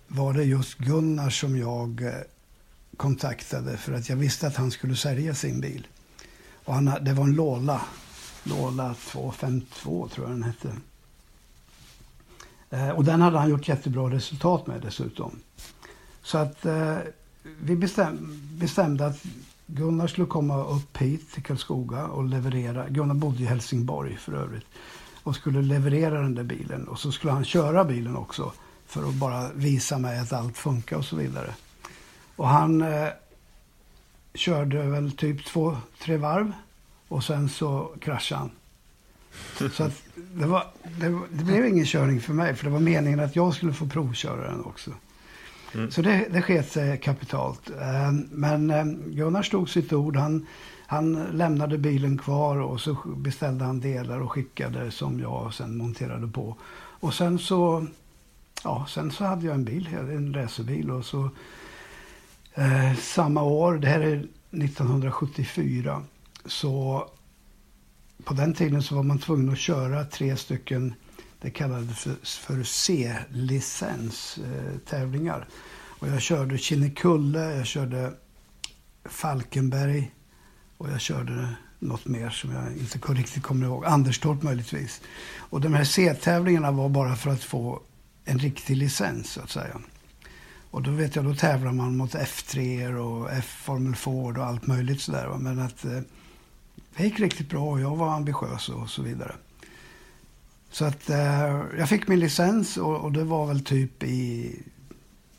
[0.08, 2.14] var det just Gunnar som jag eh,
[2.98, 5.88] kontaktade för att jag visste att han skulle sälja sin bil.
[6.66, 7.82] Och han, det var en Lola
[8.44, 10.72] Lola 252 tror jag den hette.
[12.70, 15.40] Eh, och den hade han gjort jättebra resultat med dessutom.
[16.24, 16.98] Så att eh,
[17.44, 19.24] vi bestäm, bestämde att
[19.74, 22.90] Gunnar skulle komma upp hit till Karlskoga och leverera.
[22.90, 24.66] Gunnar bodde i Helsingborg för övrigt.
[25.24, 26.88] Och skulle leverera den där bilen.
[26.88, 28.52] Och så skulle han köra bilen också.
[28.86, 31.56] För att bara visa mig att allt funkar och så vidare.
[32.36, 33.08] Och han eh,
[34.34, 36.54] körde väl typ två, tre varv.
[37.08, 38.52] Och sen så kraschade han.
[39.72, 40.68] Så att det, var,
[41.00, 42.56] det, det, blev ingen körning för mig.
[42.56, 44.92] För det var meningen att jag skulle få provköra den också.
[45.76, 45.92] Mm.
[45.92, 47.70] Så det, det sket sig kapitalt.
[47.70, 50.16] Eh, men eh, Gunnar stod sitt ord.
[50.16, 50.48] Han,
[50.88, 56.28] han lämnade bilen kvar och så beställde han delar och skickade som jag sen monterade
[56.28, 56.56] på.
[56.74, 57.88] Och sen så,
[58.64, 60.92] ja, sen så hade jag en bil, en racerbil.
[60.92, 61.30] Och så
[62.54, 66.04] eh, samma år, det här är 1974,
[66.46, 67.08] så
[68.24, 70.94] på den tiden så var man tvungen att köra tre stycken,
[71.42, 75.40] det kallades för, för C-licenstävlingar.
[75.40, 75.46] eh.
[76.00, 78.14] Och jag körde Kinnekulle, jag körde
[79.06, 80.12] Falkenberg
[80.78, 83.86] och jag körde något mer som jag inte riktigt kommer ihåg.
[83.86, 85.02] Anderstorp möjligtvis.
[85.38, 87.82] Och de här C-tävlingarna var bara för att få
[88.26, 89.82] en riktig licens så att säga.
[90.72, 95.02] Och då vet jag, då tävlar man mot F3 och F-Formel Ford och allt möjligt
[95.02, 95.28] sådär.
[95.40, 96.00] Men att eh,
[96.96, 99.36] det gick riktigt bra och jag var ambitiös och så vidare.
[100.72, 104.56] Så att eh, jag fick min licens och, och, det var väl typ i,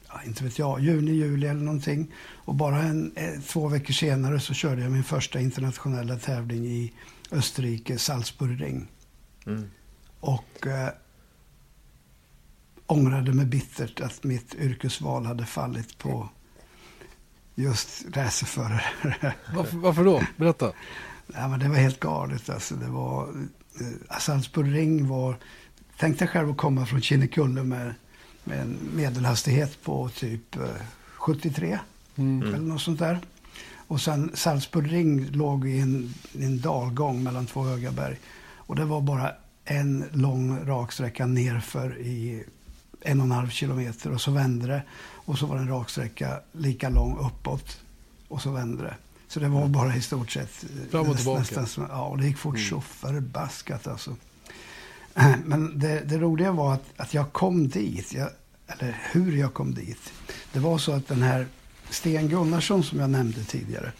[0.08, 2.12] ja, inte vet jag, juni, juli eller någonting.
[2.30, 6.92] Och bara en, eh, två veckor senare så körde jag min första internationella tävling i
[7.30, 8.88] Österrike, Salzburgring.
[9.46, 9.70] Mm.
[10.20, 10.88] Och eh,
[12.86, 16.28] ångrade mig bittert att mitt yrkesval hade fallit på
[17.54, 19.34] just racerförare.
[19.54, 20.22] Varför, varför då?
[20.36, 20.72] Berätta.
[21.34, 22.50] Ja, men det var helt galet.
[22.50, 23.28] Alltså, det var,
[23.80, 25.36] eh, Salzburg var...
[25.98, 27.94] Tänk dig själv att komma från Kinnekulle med,
[28.44, 30.62] med en medelhastighet på typ eh,
[31.16, 31.78] 73
[32.16, 32.48] mm.
[32.48, 33.20] eller något sånt där.
[33.86, 38.18] Och sen Salzburg ring låg i en, en dalgång mellan två höga berg.
[38.56, 39.32] Och det var bara
[39.64, 42.44] en lång raksträcka nerför i
[43.00, 44.82] en och en halv kilometer och så vände det.
[45.00, 47.80] Och så var det en raksträcka lika lång uppåt
[48.28, 48.94] och så vände det.
[49.32, 50.64] Så det var bara i stort sett...
[50.64, 51.60] Eh, Fram och tillbaka?
[51.60, 52.68] Nästan, ja, och det gick fort mm.
[52.68, 54.16] så förbaskat alltså.
[55.44, 58.12] Men det, det roliga var att, att jag kom dit.
[58.12, 58.30] Jag,
[58.66, 60.12] eller hur jag kom dit.
[60.52, 61.46] Det var så att den här
[61.90, 63.92] Sten Gunnarsson som jag nämnde tidigare.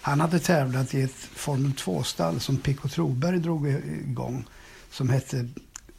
[0.00, 3.68] Han hade tävlat i ett Formel 2-stall som Pico Troberg drog
[4.08, 4.44] igång.
[4.90, 5.48] Som hette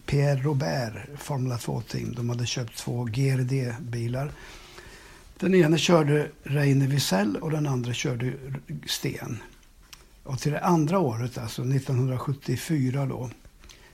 [0.05, 2.13] Pierre Robert Formula 2-team.
[2.15, 4.31] De hade köpt två GRD-bilar
[5.41, 8.33] den ene körde Reine Wiesel och den andra körde
[8.85, 9.37] Sten.
[10.23, 13.29] Och till det andra året, alltså 1974 då,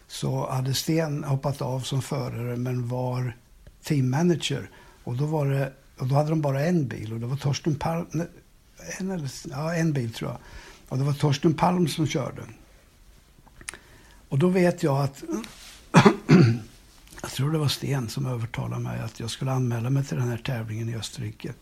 [0.08, 3.38] så hade Sten hoppat av som förare men var
[3.84, 4.70] teammanager.
[5.04, 7.76] Och då, var det, och då hade de bara en bil och det var Torsten
[7.76, 8.06] Palm,
[9.00, 10.40] en, eller, ja, en bil tror jag.
[10.90, 12.42] Och det var Torsten Palm som körde.
[14.30, 15.24] Och då vet jag att
[17.28, 20.28] jag tror det var Sten som övertalade mig att jag skulle anmäla mig till den
[20.28, 21.54] här tävlingen i Österrike.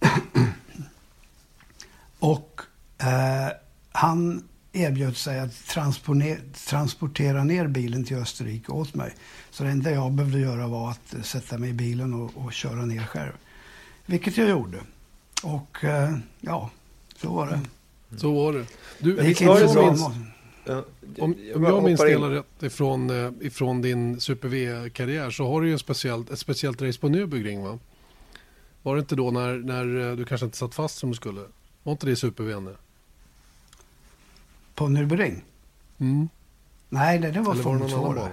[2.18, 2.60] Och
[2.98, 3.48] eh,
[3.92, 5.64] han erbjöd sig att
[6.66, 9.14] transportera ner bilen till Österrike åt mig.
[9.50, 12.84] Så det enda jag behövde göra var att sätta mig i bilen och, och köra
[12.84, 13.32] ner själv.
[14.06, 14.78] Vilket jag gjorde.
[15.42, 16.70] Och eh, ja,
[17.16, 17.60] så var det.
[18.18, 18.66] Så var det.
[18.98, 20.14] Du, det gick inte så bra.
[21.18, 25.66] Om, om jag minns det rätt ifrån, eh, ifrån din Super V-karriär så har du
[25.66, 27.78] ju en speciellt, ett speciellt race på Nürburgring va?
[28.82, 31.40] Var det inte då när, när eh, du kanske inte satt fast som du skulle?
[31.82, 32.54] Var inte det Super V?
[34.74, 35.40] På Nürburgring?
[35.98, 36.28] Mm.
[36.88, 38.12] Nej, det, det var Formel 2.
[38.12, 38.30] Det.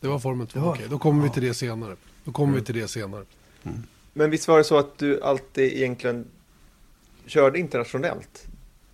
[0.00, 0.70] det var Formel 2, okej.
[0.70, 0.86] Okay.
[0.88, 1.24] Då kommer ja.
[1.24, 1.96] vi till det senare.
[2.24, 2.60] Då kommer mm.
[2.60, 3.24] vi till det senare.
[3.62, 3.82] Mm.
[4.12, 6.26] Men visst var det så att du alltid egentligen
[7.26, 8.46] körde internationellt?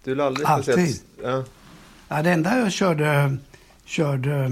[0.05, 0.75] Du lade aldrig Alltid.
[0.75, 1.45] Speciellt, ja.
[2.13, 3.37] Ja, det enda jag körde,
[3.85, 4.45] körde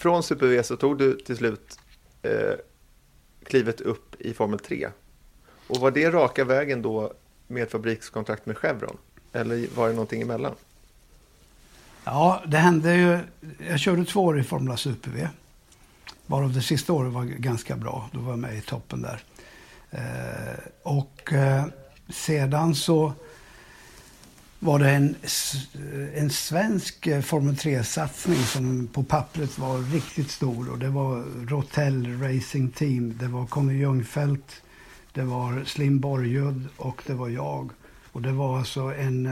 [0.00, 1.78] från Super V så tog du till slut
[2.22, 2.52] eh,
[3.44, 4.88] klivet upp i Formel 3.
[5.66, 7.12] Och var det raka vägen då
[7.46, 8.96] med fabrikskontrakt med Chevron?
[9.32, 10.54] Eller var det någonting emellan?
[12.04, 13.18] Ja, det hände ju.
[13.68, 15.28] Jag körde två år i Formula Super V.
[16.26, 18.10] Varav det sista året var ganska bra.
[18.12, 19.22] Då var jag med i toppen där.
[19.90, 21.64] Eh, och eh,
[22.08, 23.12] sedan så
[24.62, 25.16] var det en,
[26.14, 30.70] en svensk eh, Formel 3-satsning som på pappret var riktigt stor.
[30.70, 34.62] Och det var Rotell Racing Team, det var Conny Ljungfelt,
[35.12, 37.70] det var Slim Borgud och det var jag.
[38.12, 39.26] Och det var alltså en,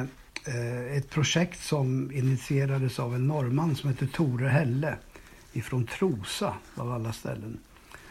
[0.45, 4.97] eh, ett projekt som initierades av en norrman som hette Tore Helle
[5.53, 7.59] ifrån Trosa av alla ställen.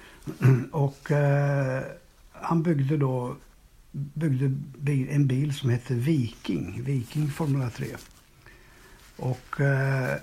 [0.71, 1.83] och eh,
[2.31, 3.35] han byggde då
[4.13, 7.87] byggde en bil som hette Viking, Viking Formula 3.
[9.17, 10.15] Och eh,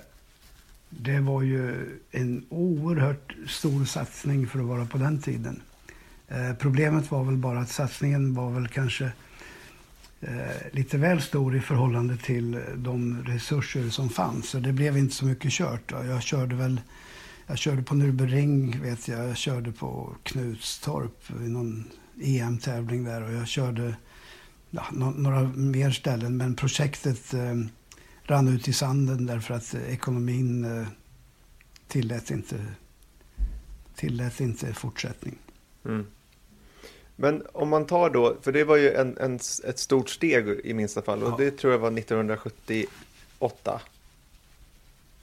[0.89, 5.61] det var ju en oerhört stor satsning för att vara på den tiden.
[6.27, 9.11] Eh, problemet var väl bara att satsningen var väl kanske
[10.21, 14.49] eh, lite väl stor i förhållande till de resurser som fanns.
[14.49, 15.89] Så det blev inte så mycket kört.
[15.89, 16.05] Då.
[16.05, 16.81] Jag körde väl
[17.47, 19.29] jag körde på Nürburgring, vet jag.
[19.29, 21.83] Jag körde på Knutstorp i någon
[22.21, 23.95] EM-tävling där och jag körde
[24.69, 26.37] ja, några mer ställen.
[26.37, 27.55] Men projektet eh,
[28.23, 30.87] rann ut i sanden därför att ekonomin eh,
[31.87, 32.55] tillät, inte,
[33.95, 35.37] tillät inte fortsättning.
[35.85, 36.05] Mm.
[37.15, 40.73] Men om man tar då, för det var ju en, en, ett stort steg i
[40.73, 41.35] minsta fall och ja.
[41.37, 43.81] det tror jag var 1978.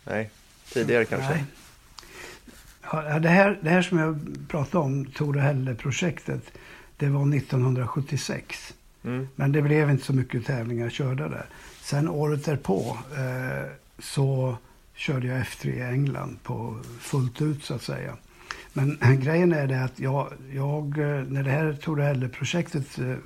[0.04, 0.30] Nej,
[0.72, 1.30] tidigare kanske.
[1.30, 1.44] Nej.
[2.92, 6.52] Ja, det, här, det här som jag pratade om, Tore Helle-projektet,
[6.96, 8.74] det var 1976.
[9.04, 9.28] Mm.
[9.34, 11.46] Men det blev inte så mycket tävlingar körda där.
[11.80, 14.56] Sen året därpå eh, så
[14.94, 18.16] körde jag F3 i England på fullt ut så att säga.
[18.72, 20.96] Men grejen är det att jag, jag
[21.28, 23.16] när det här Tore Helle-projektet eh,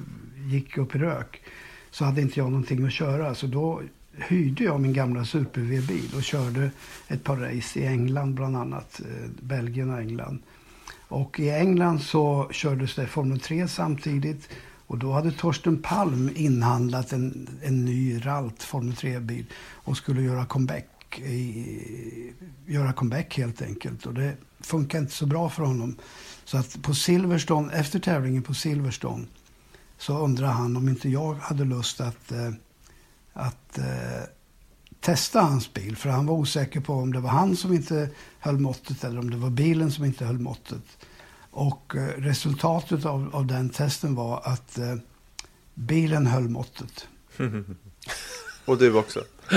[0.46, 1.42] gick upp i rök
[1.90, 3.34] så hade inte jag någonting att köra.
[3.34, 6.70] Så då hyrde jag min gamla Super V-bil och körde
[7.08, 9.00] ett par race i England bland annat.
[9.00, 10.42] Eh, Belgien och England.
[11.08, 14.48] Och i England så kördes det Formel 3 samtidigt.
[14.86, 20.46] Och då hade Torsten Palm inhandlat en, en ny Ralt Formel 3-bil och skulle göra
[20.46, 22.32] comeback, i,
[22.66, 24.06] göra comeback helt enkelt.
[24.06, 25.96] Och det funkade inte så bra för honom.
[26.44, 29.24] Så att på Silverstone, efter tävlingen på Silverstone
[29.98, 32.52] så undrade han om inte jag hade lust att, eh,
[33.32, 34.35] att, att
[35.00, 35.96] testa hans bil.
[35.96, 38.08] För han var osäker på om det var han som inte
[38.40, 40.98] höll måttet eller om det var bilen som inte höll måttet.
[41.50, 44.94] Och eh, resultatet av, av den testen var att eh,
[45.74, 47.08] bilen höll måttet.
[48.64, 49.24] Och du också?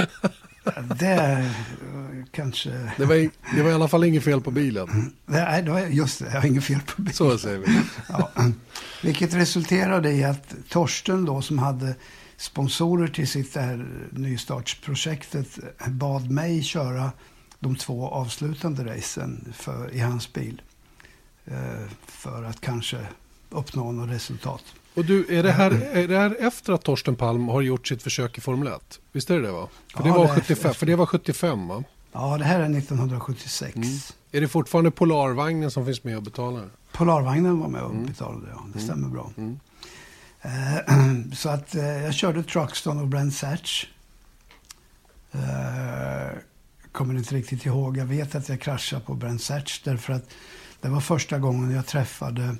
[0.99, 1.45] Det eh,
[2.31, 2.91] kanske...
[2.97, 5.13] Det var, det var i alla fall inget fel på bilen.
[5.25, 6.25] Nej, det var just det.
[6.25, 7.13] Jag har inget fel på bilen.
[7.13, 7.81] Så säger vi.
[8.09, 8.31] Ja.
[9.03, 11.95] Vilket resulterade i att Torsten då som hade
[12.39, 17.11] sponsorer till sitt där nystartsprojektet bad mig köra
[17.59, 20.61] de två avslutande racen för, i hans bil.
[21.45, 21.55] Eh,
[22.05, 22.97] för att kanske
[23.49, 24.63] uppnå något resultat.
[24.93, 28.03] Och du, är det, här, är det här efter att Torsten Palm har gjort sitt
[28.03, 28.99] försök i Formel 1?
[29.11, 29.67] Visst är det det va?
[29.95, 30.73] För, Ja, det, var det är 75, efter.
[30.79, 31.83] för det var 75 va?
[32.11, 33.75] Ja, det här är 1976.
[33.75, 33.89] Mm.
[34.31, 36.69] Är det fortfarande Polarvagnen som finns med och betalar?
[36.91, 38.65] Polarvagnen var med och betalade, ja.
[38.73, 39.31] Det stämmer bra.
[39.37, 39.59] Mm.
[40.41, 40.79] Eh,
[41.33, 43.85] så att eh, jag körde Truxton och Brent Satch.
[45.31, 46.37] Eh,
[46.91, 47.97] kommer inte riktigt ihåg.
[47.97, 50.29] Jag vet att jag kraschade på Brent Satch därför att
[50.81, 52.55] det var första gången jag träffade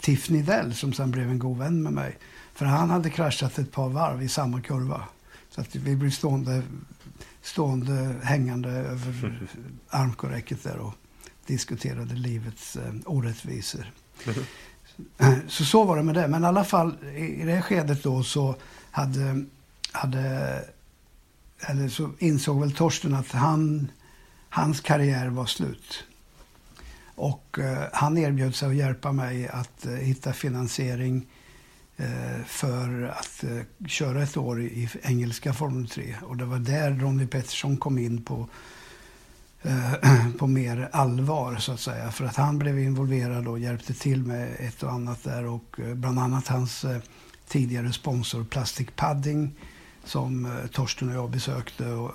[0.00, 2.18] Tiff Nidell som sen blev en god vän med mig.
[2.54, 5.04] För han hade kraschat ett par varv i samma kurva.
[5.50, 6.62] Så att vi blev stående,
[7.42, 9.48] stående hängande över
[9.88, 10.94] armkorräcket där och
[11.46, 13.92] diskuterade livets eh, orättvisor.
[15.18, 16.28] Eh, så så var det med det.
[16.28, 18.54] Men i alla fall i det skedet då så
[18.90, 19.44] hade,
[19.92, 20.64] hade
[21.60, 23.90] eller så insåg väl Torsten att han,
[24.48, 26.04] hans karriär var slut.
[27.14, 31.26] Och eh, han erbjöd sig att hjälpa mig att eh, hitta finansiering
[31.96, 36.14] eh, för att eh, köra ett år i, i engelska Formel 3.
[36.22, 38.48] Och det var där Ronnie Pettersson kom in på
[39.62, 39.92] Eh,
[40.38, 42.10] på mer allvar så att säga.
[42.10, 45.94] För att han blev involverad och hjälpte till med ett och annat där och eh,
[45.94, 47.00] bland annat hans eh,
[47.48, 49.54] tidigare sponsor Plastic Padding
[50.04, 52.12] som Torsten och jag besökte och,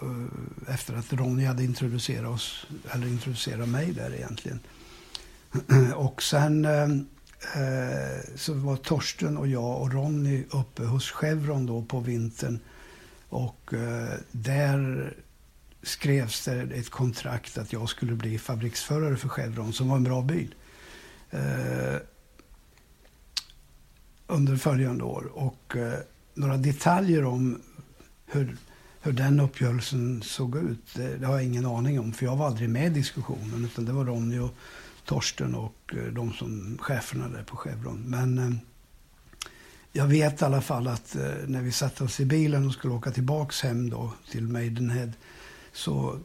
[0.67, 4.59] efter att Ronny hade introducerat oss, eller introducerat mig där egentligen.
[5.95, 6.67] och sen
[8.35, 12.59] så var Torsten och jag och Ronny uppe hos Chevron då på vintern
[13.29, 13.73] och
[14.31, 15.13] där
[15.85, 20.21] skrevs det ett kontrakt att jag skulle bli fabriksförare för Chevron som var en bra
[20.21, 20.55] bil.
[21.31, 21.97] Eh,
[24.27, 25.31] under följande år.
[25.33, 25.99] Och eh,
[26.33, 27.61] några detaljer om
[28.25, 28.57] hur,
[29.01, 32.13] hur den uppgörelsen såg ut, det, det har jag ingen aning om.
[32.13, 33.65] För jag var aldrig med i diskussionen.
[33.65, 34.55] Utan det var Ronny och
[35.05, 38.03] Torsten och eh, de som cheferna där på Chevron.
[38.07, 38.55] Men eh,
[39.91, 42.93] jag vet i alla fall att eh, när vi satte oss i bilen och skulle
[42.93, 45.11] åka tillbaks hem då till Maidenhead
[45.75, 46.19] så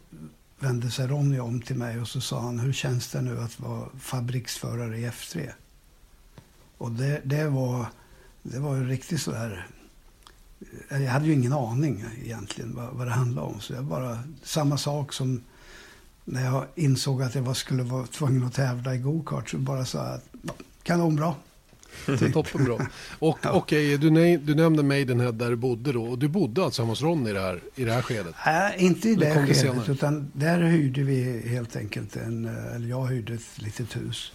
[0.59, 3.61] vände sig Ronny om till mig och så sa han, hur känns det nu att
[3.61, 5.51] vara fabriksförare i F3?
[6.78, 7.86] Och det, det var,
[8.42, 9.66] det var ju riktigt sådär,
[10.88, 13.61] eh, jag hade ju ingen aning egentligen vad, vad det handlade om.
[13.61, 15.42] Så jag bara, samma sak som
[16.24, 19.84] när jag insåg att jag var, skulle vara tvungen att tävla i gokart så bara
[19.84, 21.34] sa jag, att kanonbra.
[22.07, 22.86] Det är toppenbra.
[23.18, 26.05] Och okej, du, nä- du nämnde Maidenhead där du bodde då.
[26.05, 28.34] Och du bodde alltså hemma hos Ronny i det här, i det här skedet?
[28.47, 29.93] Nej, inte i det skedet, senare?
[29.93, 34.32] utan där hyrde vi helt enkelt en, eh, eller jag hyrde ett litet hus.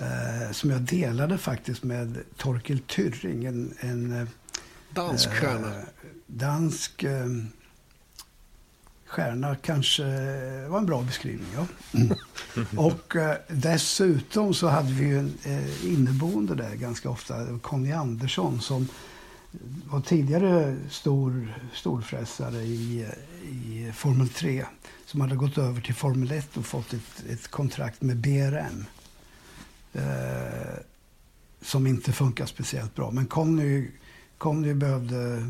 [0.00, 4.28] Eh, som jag delade faktiskt med Torkel Tyrring, en, en eh,
[4.94, 5.68] Dansk stjärna.
[5.76, 5.82] eh,
[6.26, 7.26] dansk eh,
[9.08, 10.02] stjärna kanske
[10.68, 11.48] var en bra beskrivning.
[11.54, 11.66] Ja.
[12.76, 18.60] Och eh, dessutom så hade vi ju en eh, inneboende där ganska ofta, Conny Andersson
[18.60, 18.88] som
[19.90, 23.06] var tidigare stor storfräsare i,
[23.44, 24.66] i Formel 3
[25.06, 28.84] som hade gått över till Formel 1 och fått ett, ett kontrakt med BRM.
[29.92, 30.78] Eh,
[31.60, 33.10] som inte funkar speciellt bra.
[33.10, 33.90] Men Conny,
[34.38, 35.46] Conny behövde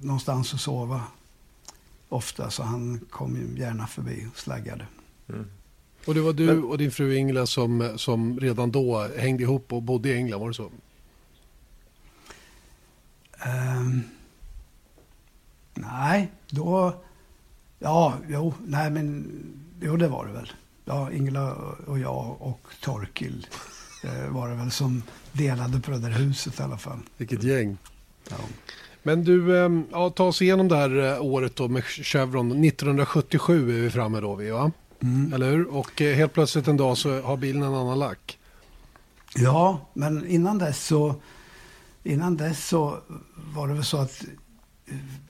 [0.00, 1.02] någonstans att sova
[2.08, 4.86] ofta så han kom ju gärna förbi och slaggade.
[6.06, 9.72] Och det var du Men- och din fru Ingela som, som redan då hängde ihop
[9.72, 10.70] och bodde i England, var det så?
[13.38, 14.02] Ehm,
[15.74, 17.02] nej, då...
[17.78, 19.32] Ja, jo, nej men...
[19.80, 20.52] Jo, det var det väl.
[20.84, 21.54] Ja, Ingela
[21.86, 23.46] och jag och Torkil
[24.04, 25.02] eh, var det väl som
[25.32, 26.98] delade på det där huset i alla fall.
[27.16, 27.76] Vilket gäng.
[28.30, 28.36] Ja.
[29.06, 32.64] Men du, eh, ja, ta oss igenom det här eh, året då med Chevron.
[32.64, 34.72] 1977 är vi framme då, vi, va?
[35.02, 35.32] Mm.
[35.32, 35.74] Eller hur?
[35.74, 38.38] Och eh, helt plötsligt en dag så har bilen en annan lack.
[39.34, 41.14] Ja, men innan dess så,
[42.02, 42.98] innan dess så
[43.54, 44.24] var det väl så att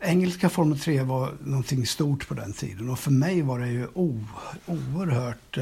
[0.00, 2.90] engelska Formel 3 var någonting stort på den tiden.
[2.90, 4.24] Och för mig var det ju o,
[4.66, 5.58] oerhört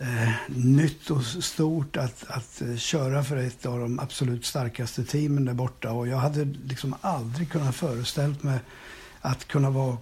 [0.00, 5.44] eh, nytt och stort att, att eh, köra för ett av de absolut starkaste teamen
[5.44, 5.92] där borta.
[5.92, 8.58] Och jag hade liksom aldrig kunnat föreställt mig
[9.20, 9.98] att kunna vara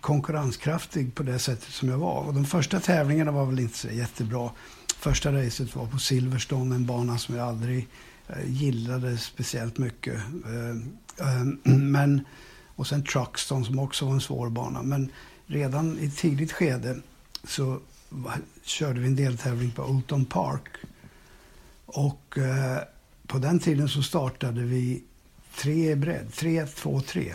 [0.00, 2.20] konkurrenskraftig på det sättet som jag var.
[2.20, 4.50] Och de första tävlingarna var väl inte så jättebra.
[4.96, 7.88] Första racet var på Silverstone, en bana som jag aldrig
[8.28, 10.14] eh, gillade speciellt mycket.
[10.46, 10.70] Eh,
[11.28, 11.44] eh,
[11.76, 12.24] men,
[12.76, 14.82] och sen Truxton som också var en svår bana.
[14.82, 15.10] Men
[15.46, 16.96] redan i tidigt skede
[17.44, 17.80] så
[18.62, 20.68] körde vi en deltävling på Olton Park.
[21.86, 22.78] Och eh,
[23.26, 25.02] på den tiden så startade vi
[25.56, 26.32] tre i bredd.
[26.32, 27.34] Tre, två, tre.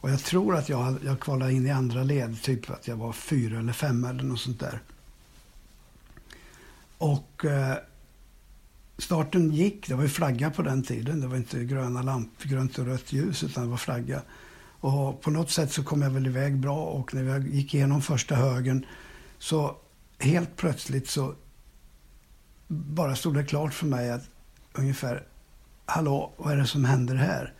[0.00, 3.12] Och jag tror att jag, jag kvalade in i andra led, typ att jag var
[3.12, 4.80] fyra eller fem eller något sånt där.
[6.98, 7.76] Och eh,
[8.98, 11.20] starten gick, det var ju flagga på den tiden.
[11.20, 14.22] Det var inte gröna lamp, grönt och rött ljus, utan det var flagga.
[14.80, 18.02] Och på något sätt så kom jag väl iväg bra och när jag gick igenom
[18.02, 18.86] första högen
[19.38, 19.76] så
[20.18, 21.34] helt plötsligt så
[22.68, 24.22] bara stod det klart för mig att
[24.72, 25.22] ungefär,
[25.86, 27.52] hallå, vad är det som händer här?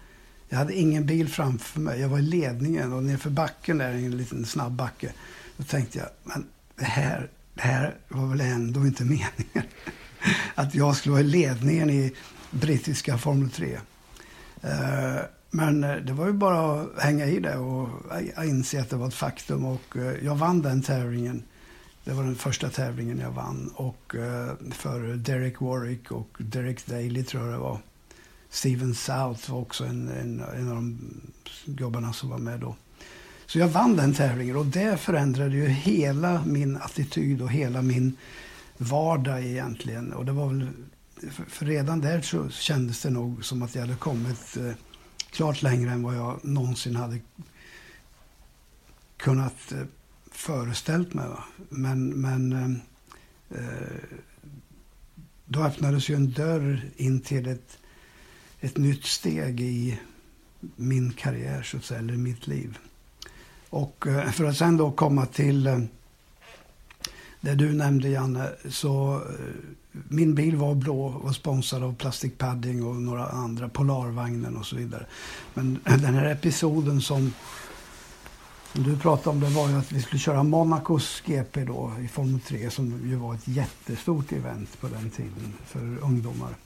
[0.49, 2.01] Jag hade ingen bil framför mig.
[2.01, 5.13] Jag var i ledningen och nerför backen där, en liten snabb backe.
[5.57, 6.47] Då tänkte jag, men
[6.77, 9.73] det här, det här var väl ändå inte meningen.
[10.55, 12.13] Att jag skulle vara i ledningen i
[12.51, 13.79] brittiska Formel 3.
[14.63, 15.17] Eh,
[15.51, 17.89] men eh, det var ju bara att hänga i det och
[18.37, 19.65] eh, inse att det var ett faktum.
[19.65, 21.43] Och jag vann den tävlingen.
[22.07, 23.73] Det var den första tävlingen jag vann.
[23.75, 27.79] Och eh, för Derek Warwick och Derek Daly tror jag det var.
[28.51, 30.99] Steven South var också en, en, en av de
[31.65, 32.77] gubbarna som var med då.
[33.47, 38.17] Så jag vann den tävlingen och det förändrade ju hela min attityd och hela min
[38.77, 40.13] vardag egentligen.
[40.13, 40.69] Och det var väl,
[41.49, 44.73] för redan där så kändes det nog som att jag hade kommit eh,
[45.31, 47.19] klart längre än vad jag någonsin hade
[49.17, 49.83] kunnat eh,
[50.37, 51.29] föreställt mig.
[51.29, 51.45] Va?
[51.69, 54.19] Men, men eh, eh,
[55.45, 57.79] då öppnades ju en dörr in till ett
[58.61, 59.99] ett nytt steg i
[60.77, 62.79] min karriär, så att säga, eller mitt liv.
[63.71, 65.79] Och eh, för att sen då komma till eh,
[67.41, 69.55] det du nämnde, Janne, så eh,
[70.09, 74.77] min bil var blå och sponsrad av Plastic Padding och några andra, Polarvagnen och så
[74.77, 75.07] vidare.
[75.55, 77.33] Men den här episoden som,
[78.77, 82.09] som du pratade om, det var ju att vi skulle köra Monacos GP då i
[82.09, 86.57] Formel 3 som ju var ett jättestort event på den tiden för ungdomar.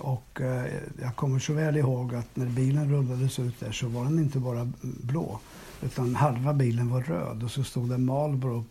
[0.00, 4.04] Och eh, jag kommer så väl ihåg att när bilen rullades ut där så var
[4.04, 5.40] den inte bara blå.
[5.82, 8.64] Utan halva bilen var röd och så stod det Marlboro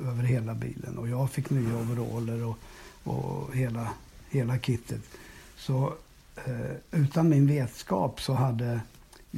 [0.00, 0.98] över hela bilen.
[0.98, 2.58] Och jag fick nya overaller och,
[3.04, 3.88] och hela,
[4.30, 5.02] hela kittet.
[5.56, 5.94] Så
[6.44, 8.80] eh, utan min vetskap så hade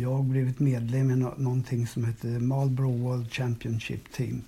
[0.00, 4.42] jag blivit medlem i någonting som hette Marlboro World Championship Team.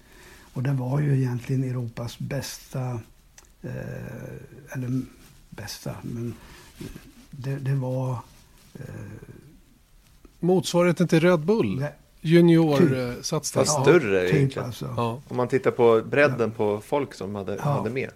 [0.52, 3.00] Och det var ju egentligen Europas bästa,
[3.62, 5.02] eh, eller
[5.50, 6.34] bästa, men
[7.30, 8.18] det, det var...
[8.74, 8.84] Eh,
[10.40, 11.86] Motsvarigheten till Red Bull?
[12.20, 13.64] Juniorsatsning?
[13.64, 14.66] Fast större typ egentligen.
[14.66, 14.94] Alltså.
[14.96, 15.22] Ja.
[15.28, 16.56] Om man tittar på bredden ja.
[16.56, 17.62] på folk som hade, ja.
[17.62, 18.10] hade med.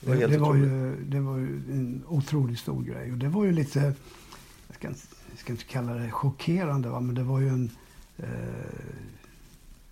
[0.00, 3.12] Det var, det, det var ju, det var ju en otroligt stor grej.
[3.12, 3.94] Och det var ju lite,
[4.66, 5.00] jag ska inte,
[5.40, 7.00] jag ska inte kalla det chockerande, va?
[7.00, 7.70] men det var ju en...
[8.16, 8.26] Eh,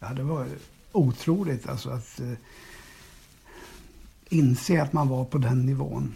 [0.01, 0.47] ja, det var
[0.93, 2.33] otroligt alltså att eh,
[4.29, 6.15] inse att man var på den nivån.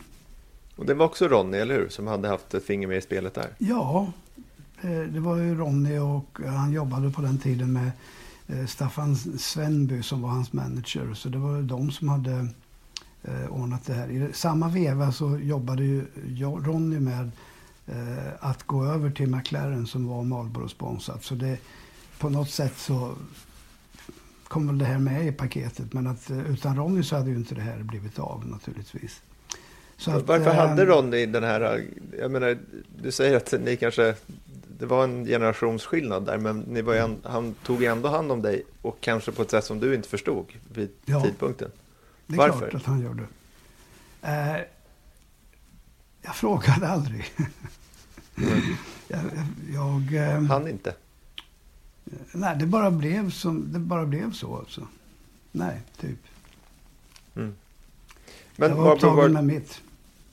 [0.77, 1.89] Och det var också Ronny, eller hur?
[1.89, 3.49] Som hade haft ett finger med i spelet där.
[3.59, 4.13] Ja,
[4.81, 7.91] eh, det var ju Ronny och han jobbade på den tiden med
[8.47, 11.15] eh, Staffan Svenby som var hans manager.
[11.15, 12.49] Så det var de som hade
[13.23, 14.11] eh, ordnat det här.
[14.11, 16.07] I samma veva så jobbade ju
[16.65, 17.31] Ronny med
[18.41, 21.25] att gå över till McLaren som var Marlboro-sponsrat.
[21.25, 21.59] Så det,
[22.19, 23.15] på något sätt så
[24.49, 25.93] kom väl det här med i paketet.
[25.93, 29.23] Men att utan Ronny så hade ju inte det här blivit av naturligtvis.
[30.07, 31.85] Att, Varför äh, hade Ronny den här,
[32.19, 32.59] jag menar,
[33.03, 34.15] du säger att ni kanske,
[34.79, 38.63] det var en generationsskillnad där, men ni var en, han tog ändå hand om dig
[38.83, 41.71] och kanske på ett sätt som du inte förstod vid ja, tidpunkten.
[42.27, 42.59] det är Varför?
[42.59, 43.23] klart att han gjorde.
[44.23, 44.57] Eh,
[46.23, 47.33] jag frågade aldrig.
[48.37, 48.61] Mm.
[49.09, 49.21] jag,
[49.73, 50.95] jag eh, han inte?
[52.33, 54.87] Nej, det bara blev, som, det bara blev så alltså.
[55.53, 56.19] Nej, typ.
[57.37, 57.55] Mm.
[58.57, 59.81] Men jag var upptagen med mitt.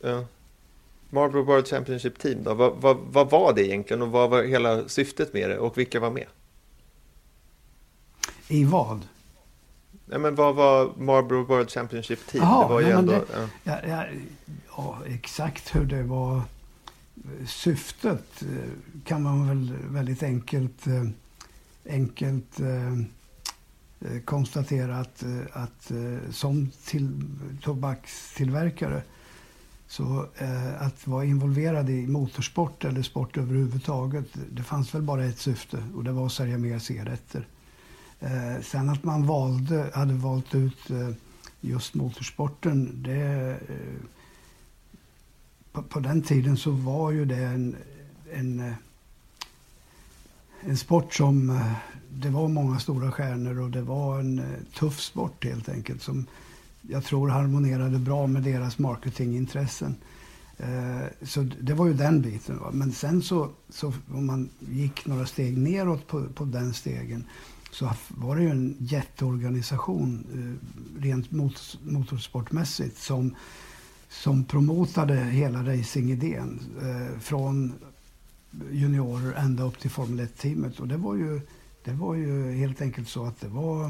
[0.01, 0.25] Ja.
[1.09, 2.53] Marlboro World Championship Team då?
[2.53, 5.99] Vad, vad, vad, var det egentligen och vad var hela syftet med det och vilka
[5.99, 6.27] var med?
[8.47, 9.07] I vad?
[10.05, 12.43] Ja, men vad var Marlboro World Championship Team?
[12.43, 13.47] Aha, det var ju ändå, det, ja.
[13.63, 14.03] Ja, ja,
[14.79, 21.05] ja, exakt hur det var eh, syftet eh, kan man väl väldigt enkelt, eh,
[21.89, 22.59] enkelt
[24.25, 25.91] konstatera att, att
[26.31, 27.21] som till,
[27.61, 29.03] tobakstillverkare
[29.89, 35.39] Så eh, att vara involverad i motorsport eller sport överhuvudtaget, det fanns väl bara ett
[35.39, 37.47] syfte och det var att sälja mer cigaretter.
[38.19, 41.09] Eh, sen att man valde, hade valt ut eh,
[41.61, 43.59] just motorsporten, det,
[45.71, 47.75] på, på, den tiden så var ju det en,
[48.33, 48.73] en, eh,
[50.61, 51.71] en sport som, eh,
[52.09, 54.45] det var många stora stjärnor och det var en eh,
[54.79, 56.25] tuff sport helt enkelt som
[56.81, 59.95] jag tror harmonerade bra med deras marketingintressen.
[61.21, 62.59] Så det var ju den biten.
[62.71, 67.23] Men sen så, så om man gick några steg neråt på, på den stegen
[67.71, 70.25] så var det ju en jätteorganisation
[70.99, 71.31] rent
[71.81, 73.35] motorsportmässigt som,
[74.09, 77.73] som promotade hela racingidén eh, från
[78.71, 80.79] juniorer ända upp till Formel 1-teamet.
[80.79, 81.41] Och det var, ju,
[81.83, 83.85] det var ju helt enkelt så att det var...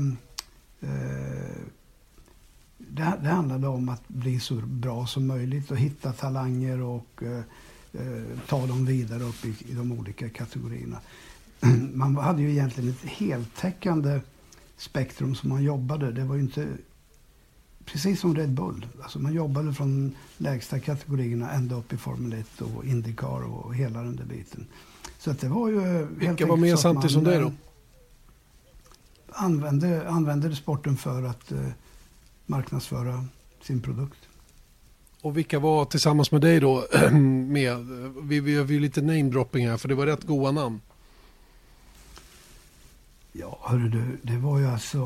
[0.82, 1.58] Eh,
[2.78, 7.44] det, det handlade om att bli så bra som möjligt och hitta talanger och eh,
[7.94, 11.00] eh ta dem vidare upp i, i de olika kategorierna.
[11.94, 14.20] man hade ju egentligen ett heltäckande
[14.78, 16.12] spektrum som man jobbade.
[16.12, 16.68] Det var ju inte
[17.92, 18.86] precis som Red Bull.
[19.02, 24.02] Alltså man jobbade från lägsta kategorierna ända upp i Formel 1 och Indycar och hela
[24.02, 24.68] den där biten.
[25.20, 27.52] Så att det var ju Vilka var med samtidigt som dig då?
[29.32, 31.68] Använde, använde sporten för att eh,
[32.46, 33.26] marknadsföra
[33.62, 34.20] sin produkt.
[35.22, 37.86] Och vilka var tillsammans med dig då med?
[38.22, 40.82] Vi, vi gör ju lite namedropping här för det var rätt goa namn.
[43.32, 45.00] Ja, hörru du, det var ju alltså...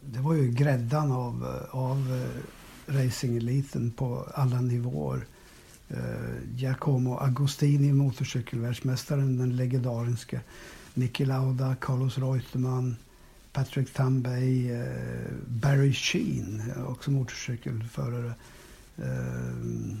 [0.00, 2.42] Det var ju gräddan av, av eh,
[2.94, 5.26] racingeliten på alla nivåer.
[5.88, 10.40] Eh, Giacomo Agostini, motorcykelvärldsmästaren, den legendariska.
[10.94, 12.96] Niki Lauda, Carlos Reutemann,
[13.52, 14.86] Patrick Tambay, eh,
[15.46, 18.32] Barry Sheen, också motorcykelförare.
[18.96, 19.98] Eh,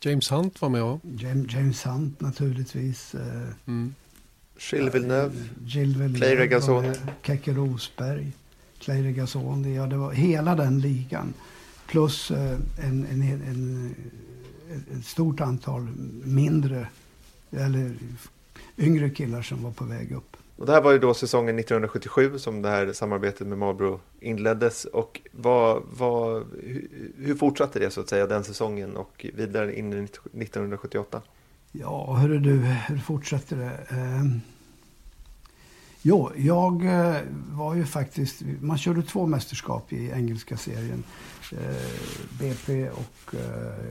[0.00, 1.00] James Hunt var med va?
[1.18, 3.14] James, James Hunt naturligtvis.
[3.14, 3.94] Eh, mm.
[4.58, 5.34] Gilles Villeneuve,
[5.66, 6.92] Gilles Clay Regazzoni.
[7.22, 8.32] Keke Rosberg,
[8.78, 9.76] Clay Regazzoni.
[9.76, 11.34] Ja, det var hela den ligan.
[11.86, 13.94] Plus eh, en, en, en,
[14.98, 15.88] ett stort antal
[16.24, 16.88] mindre,
[17.50, 17.94] eller
[18.78, 20.36] yngre killar som var på väg upp.
[20.56, 24.84] Och det här var ju då säsongen 1977 som det här samarbetet med Marlboro inleddes.
[24.84, 26.46] Och vad, vad,
[27.16, 31.22] hur fortsatte det så att säga den säsongen och vidare in i 1978?
[31.72, 32.56] Ja, hörru du,
[32.88, 33.96] hur fortsätter det?
[33.96, 34.24] Eh,
[36.02, 37.20] jo, jag eh,
[37.50, 38.42] var ju faktiskt...
[38.60, 41.04] Man körde två mästerskap i engelska serien.
[41.52, 41.76] Eh,
[42.38, 43.34] BP och...
[43.34, 43.84] Eh,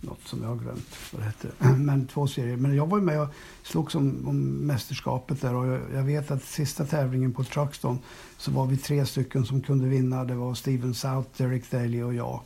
[0.00, 1.48] något som jag har glömt vad det hette.
[1.78, 2.56] Men två serier.
[2.56, 3.28] Men jag var med och
[3.62, 5.54] slogs om, om mästerskapet där.
[5.54, 7.98] Och jag, jag, vet att sista tävlingen på Truxton
[8.36, 10.24] så var vi tre stycken som kunde vinna.
[10.24, 12.40] Det var Steven South, Derek Daly och jag.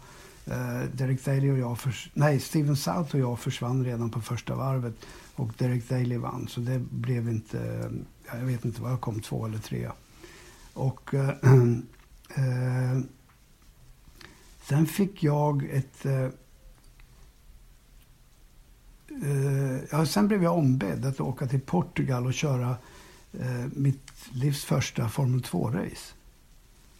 [0.93, 1.79] Derek Daly och jag,
[2.13, 4.95] nej Steven South och jag försvann redan på första varvet
[5.37, 6.49] och Derek Daly vann.
[6.49, 7.91] Så det blev inte,
[8.27, 9.91] jag vet inte vad jag kom, två eller tre.
[10.73, 11.29] Och uh,
[12.39, 13.01] uh,
[14.63, 16.07] sen fick jag ett
[19.91, 22.77] ja, sen blev jag ombedd att åka till Portugal och köra
[23.73, 26.15] mitt livs första Formel 2-race.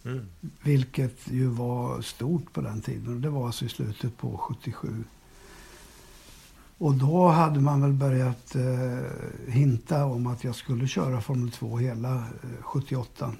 [0.07, 0.25] Mm.
[0.63, 3.21] Vilket ju var stort på den tiden.
[3.21, 5.03] Det var alltså i slutet på 77.
[6.77, 11.77] Och då hade man väl börjat eh, hinta om att jag skulle köra Formel 2
[11.77, 13.33] hela eh, 78.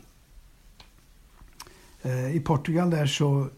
[2.02, 3.50] Eh, I Portugal där så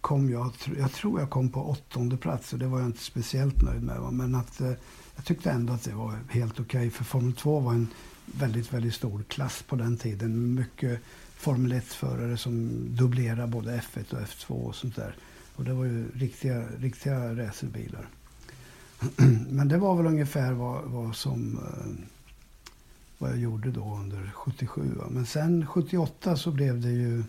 [0.00, 3.62] kom jag, jag tror jag kom på åttonde plats och det var jag inte speciellt
[3.62, 4.12] nöjd med.
[4.12, 4.72] Men att, eh,
[5.16, 7.88] jag tyckte ändå att det var helt okej okay, för Formel 2 var en
[8.26, 10.54] väldigt, väldigt stor klass på den tiden.
[10.54, 11.00] Mycket
[11.36, 15.16] Formel 1-förare som dubblerade både F1 och F2 och sånt där.
[15.56, 18.08] Och det var ju riktiga, riktiga racerbilar.
[19.48, 22.16] Men det var väl ungefär vad, vad som eh,
[23.18, 24.94] vad jag gjorde då under 77.
[24.96, 25.04] Va?
[25.10, 27.24] Men sen 78 så blev det ju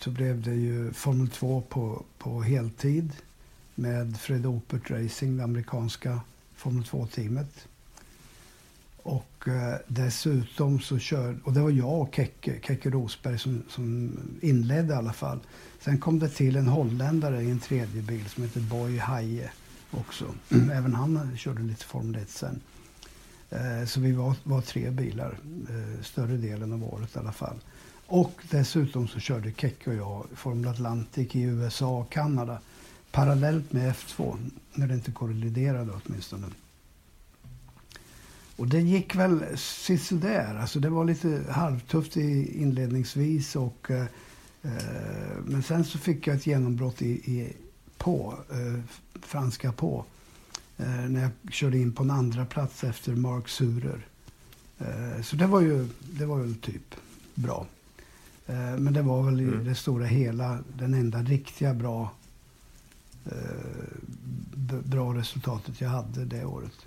[0.00, 3.12] så blev det ju Formel 2 på, på heltid
[3.74, 6.20] med Fred Opert Racing, det amerikanska
[6.54, 7.68] Formel 2-teamet.
[9.04, 14.18] Och eh, dessutom så körde, och det var jag och Keke, Keke Rosberg som, som
[14.42, 15.38] inledde i alla fall.
[15.80, 19.50] Sen kom det till en holländare i en tredje bil som heter Boy Haie
[19.90, 20.24] också.
[20.50, 20.70] Mm.
[20.78, 22.60] Även han körde lite Formel 1 sen.
[23.50, 25.38] Eh, så vi var, var tre bilar
[25.68, 27.56] eh, större delen av året i alla fall.
[28.06, 32.58] Och dessutom så körde Keke och jag Formel Atlantic i USA och Kanada
[33.12, 36.46] parallellt med F2, när det inte kolliderade åtminstone.
[38.56, 40.58] Och det gick väl sisådär.
[40.60, 44.04] Alltså det var lite halvtufft i inledningsvis och eh,
[44.66, 47.52] Eh, men sen så fick jag ett genombrott i, i
[47.98, 48.80] på, eh,
[49.22, 50.04] franska på.
[50.76, 54.06] Eh, när jag körde in på en andra plats efter Mark Surer.
[54.78, 56.94] Eh, så det var ju, det var ju typ
[57.34, 57.66] bra.
[58.46, 59.64] Eh, men det var väl i Mm.
[59.64, 62.10] det stora hela den enda riktiga bra,
[64.84, 66.86] bra resultatet jag hade det året.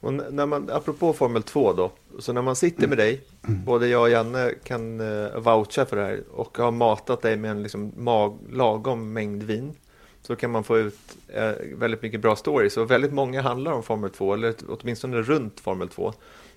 [0.00, 4.02] Och när man, apropå Formel 2 då, så när man sitter med dig, både jag
[4.02, 7.92] och Janne kan uh, voucha för det här och har matat dig med en liksom
[7.96, 9.74] mag, lagom mängd vin,
[10.22, 12.76] så kan man få ut eh, väldigt mycket bra stories.
[12.76, 16.12] Och väldigt många handlar om Formel 2, eller åtminstone runt Formel 2.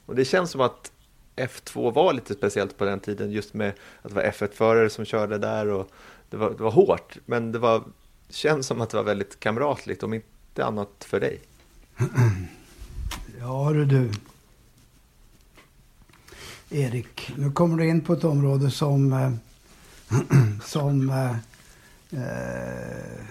[0.06, 0.92] Och det känns som att
[1.36, 5.38] F2 var lite speciellt på den tiden, just med att det var F1-förare som körde
[5.38, 5.90] där och
[6.30, 7.84] det var, det var hårt, men det var,
[8.30, 11.40] känns som att det var väldigt kamratligt, om inte annat för dig.
[13.42, 14.12] Ja hörru du.
[16.70, 19.34] Erik, nu kommer du in på ett område som, eh,
[20.64, 21.32] som, eh,
[22.22, 23.26] eh,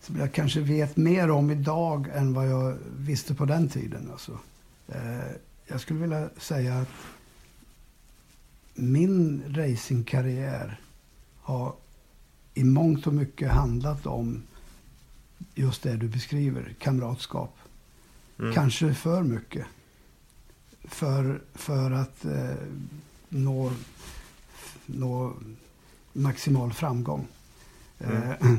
[0.00, 4.10] som jag kanske vet mer om idag än vad jag visste på den tiden.
[4.12, 4.38] Alltså.
[4.88, 5.30] Eh,
[5.66, 6.88] jag skulle vilja säga att
[8.74, 10.80] min racingkarriär
[11.40, 11.74] har
[12.54, 14.42] i mångt och mycket handlat om
[15.54, 17.58] just det du beskriver, kamratskap.
[18.38, 18.54] Mm.
[18.54, 19.66] Kanske för mycket.
[20.84, 22.54] För, för att eh,
[23.28, 23.72] nå,
[24.86, 25.32] nå
[26.12, 27.26] maximal framgång.
[27.98, 28.30] Eh,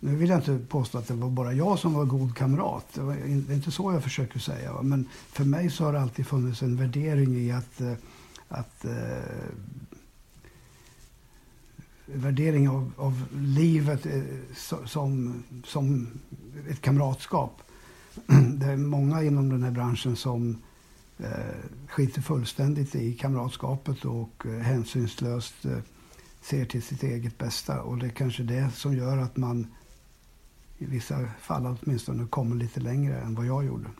[0.00, 2.86] nu vill jag inte påstå att det var bara jag som var god kamrat.
[2.94, 4.72] Det, var, in- det är inte så jag försöker säga.
[4.72, 4.82] va.
[4.82, 7.92] Men för mig så har det alltid funnits en värdering i att, eh,
[8.48, 9.44] att eh,
[12.06, 14.22] värdering av, av livet eh,
[14.54, 16.08] so- som, som
[16.70, 17.60] ett kamratskap.
[18.58, 20.62] Det är många inom den här branschen som
[21.18, 21.28] eh,
[21.88, 25.78] skiter fullständigt i kamratskapet och eh, hänsynslöst eh,
[26.40, 27.82] ser till sitt eget bästa.
[27.82, 29.66] Och det är kanske det som gör att man
[30.78, 33.90] i vissa fall åtminstone kommer lite längre än vad jag gjorde.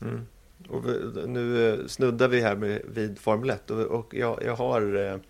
[0.00, 0.26] Mm.
[0.68, 4.56] Och vi, nu eh, snuddar vi här med, vid Formel 1 och, och jag, jag,
[4.56, 5.20] har, eh,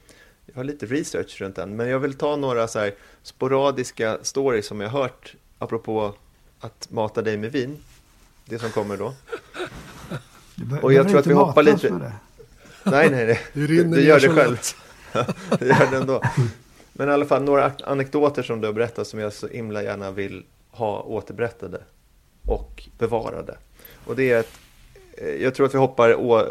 [0.46, 1.76] jag har lite research runt den.
[1.76, 6.14] Men jag vill ta några så här sporadiska stories som jag hört apropå
[6.61, 7.76] att mata dig med vin.
[8.49, 9.14] Det som kommer då.
[10.55, 12.12] Du Och jag tror att vi hoppar lite-.
[12.82, 13.40] Nej, nej, nej.
[13.53, 14.61] Du ner gör det själv.
[15.59, 16.22] det gör det ändå.
[16.92, 20.11] Men i alla fall några anekdoter som du har berättat som jag så himla gärna
[20.11, 21.80] vill ha återberättade
[22.42, 23.57] och bevarade.
[24.05, 24.61] Och det är att
[25.12, 26.44] eh, jag tror att vi hoppar å,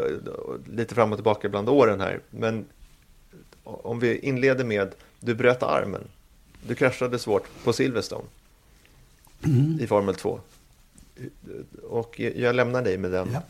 [0.72, 2.20] lite fram och tillbaka bland åren här.
[2.30, 2.64] Men
[3.64, 6.02] om vi inleder med, du bröt armen.
[6.62, 8.24] Du kraschade svårt på Silverstone
[9.80, 10.40] i Formel 2.
[11.90, 13.28] Och jag lämnar dig med den.
[13.32, 13.42] Ja.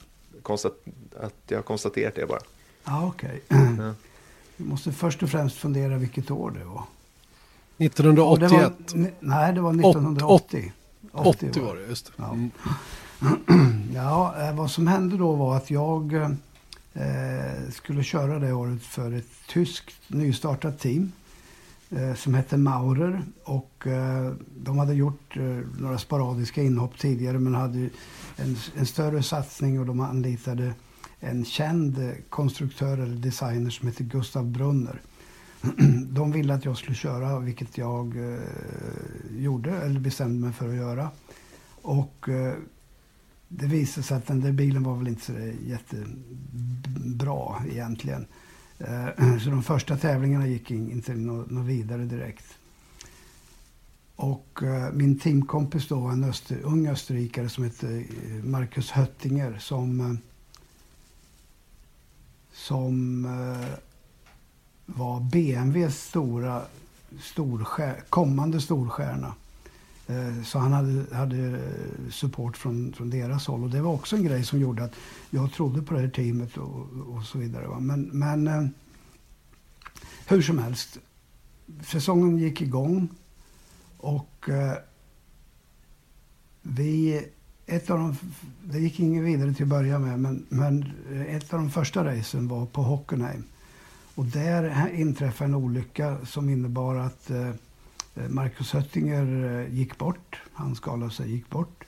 [0.43, 0.73] Konstat,
[1.21, 2.41] att jag har konstaterat det bara.
[2.85, 3.41] Ja, okej.
[3.49, 3.95] Ja.
[4.57, 6.75] Vi måste först och främst fundera vilket år det var.
[7.77, 8.73] Och 1981.
[8.87, 10.73] Det var, ne- nej, det var 1980.
[11.13, 12.13] 80 var det, just det.
[12.17, 12.33] Ja.
[12.33, 12.51] Mm.
[13.95, 19.13] Ja, eh, vad som hände då var att jag eh, skulle köra det året för
[19.13, 21.13] ett tyskt nystartat team
[21.91, 23.23] Eh, som hette Maurer.
[23.45, 27.79] Och eh, de hade gjort eh, några sporadiska inhopp tidigare men hade
[28.37, 30.73] en, en större satsning och de anlitade
[31.21, 35.01] en känd konstruktör eller designer som hette Gustav Brunner.
[36.11, 38.15] De ville att jag skulle köra, vilket jag
[39.31, 41.11] gjorde, eller bestämde mig för att göra.
[41.83, 42.29] Och
[43.49, 45.33] det visade sig att den där bilen var väl inte så
[45.67, 48.27] jättebra egentligen.
[48.79, 52.59] Eh, så de första tävlingarna gick inte något vidare direkt.
[54.17, 59.59] Och eh, min teamkompis då var en öster, ung österrikare som hette eh, Marcus Höttinger
[59.59, 60.19] som,
[62.53, 63.27] som
[64.87, 66.63] var BMWs stora,
[67.21, 69.35] storstjär, kommande storstjärna.
[70.07, 73.63] Eh, så han hade, hade eh, support från, från deras håll.
[73.63, 74.95] Och det var också en grej som gjorde att
[75.31, 77.67] jag trodde på det här teamet och, och så vidare.
[77.67, 77.81] Va?
[77.81, 78.67] Men, men eh,
[80.27, 80.99] hur som helst,
[81.83, 83.09] säsongen gick igång
[83.99, 84.51] och
[86.63, 87.27] vi,
[87.67, 88.17] ett av de,
[88.65, 90.93] det gick ingen vidare till att börja med, men, men
[91.29, 93.45] ett av de första racen var på Hockenheim.
[94.15, 97.51] Och där inträffade en olycka som innebar att eh,
[98.17, 100.41] Eh, Marcus Höttinger eh, gick bort.
[100.53, 101.85] Han skalade sig gick bort.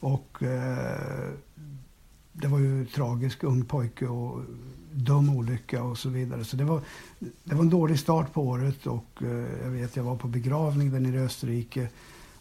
[0.00, 1.30] Och eh,
[2.32, 4.40] det var ju tragisk ung pojke och
[4.92, 6.44] dum olycka och så vidare.
[6.44, 6.80] Så det var,
[7.18, 10.90] det var en dålig start på året och eh, jag vet jag var på begravning
[10.90, 11.88] där nere i Österrike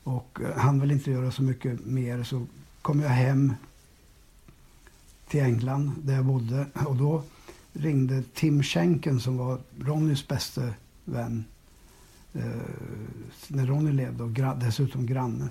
[0.03, 2.45] och eh, han ville inte göra så mycket mer så
[2.82, 3.53] kom jag hem
[5.28, 7.23] till England där jag bodde och då
[7.73, 10.61] ringde Tim Schenken som var Ronnys bästa
[11.05, 11.45] vän
[12.34, 12.41] eh,
[13.47, 15.49] när Ronny levde och gra dessutom granne.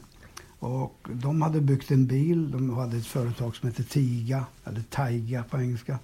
[0.58, 2.50] Och de hade byggt en bil.
[2.50, 5.98] De hade ett företag som hette Tiga, eller Taiga på engelska.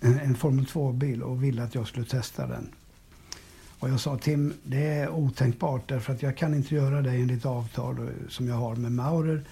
[0.00, 2.68] En, en Formel 2-bil och ville att jag skulle testa den.
[3.78, 7.46] Och jag sa Tim, det är otänkbart därför att jag kan inte göra det enligt
[7.46, 9.44] avtal eh, som jag har med Maurer.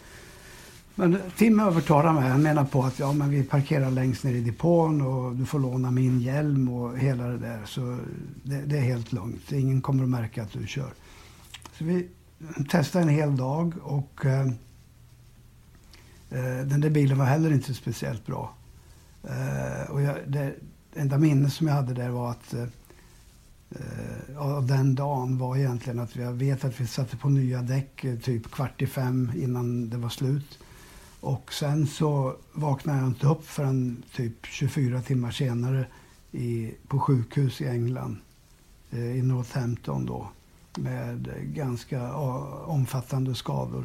[0.94, 2.30] Men eh, Tim övertalade mig.
[2.30, 5.58] Han menar på att ja, men vi parkerar längst ner i depån och du får
[5.58, 7.60] låna min hjälm och hela det där.
[7.66, 7.98] Så
[8.42, 9.52] det, det är helt lugnt.
[9.52, 10.92] Ingen kommer att märka att du kör.
[11.79, 12.09] Så vi
[12.68, 14.47] testade en hel dag och eh,
[16.31, 18.55] eh, den där bilen var heller inte speciellt bra.
[19.22, 20.55] Eh, och jag, det
[20.95, 22.62] enda minne som jag hade där var att eh,
[23.70, 28.05] eh av den dagen var egentligen att jag vet att vi satte på nya däck
[28.05, 30.59] eh, typ kvart i fem innan det var slut.
[31.20, 35.87] Och sen så vaknade jag inte upp förrän typ 24 timmar senare
[36.33, 38.16] i, på sjukhus i England,
[38.91, 40.31] eh, i Northampton då,
[40.79, 42.14] med ganska
[42.66, 43.85] omfattande skador.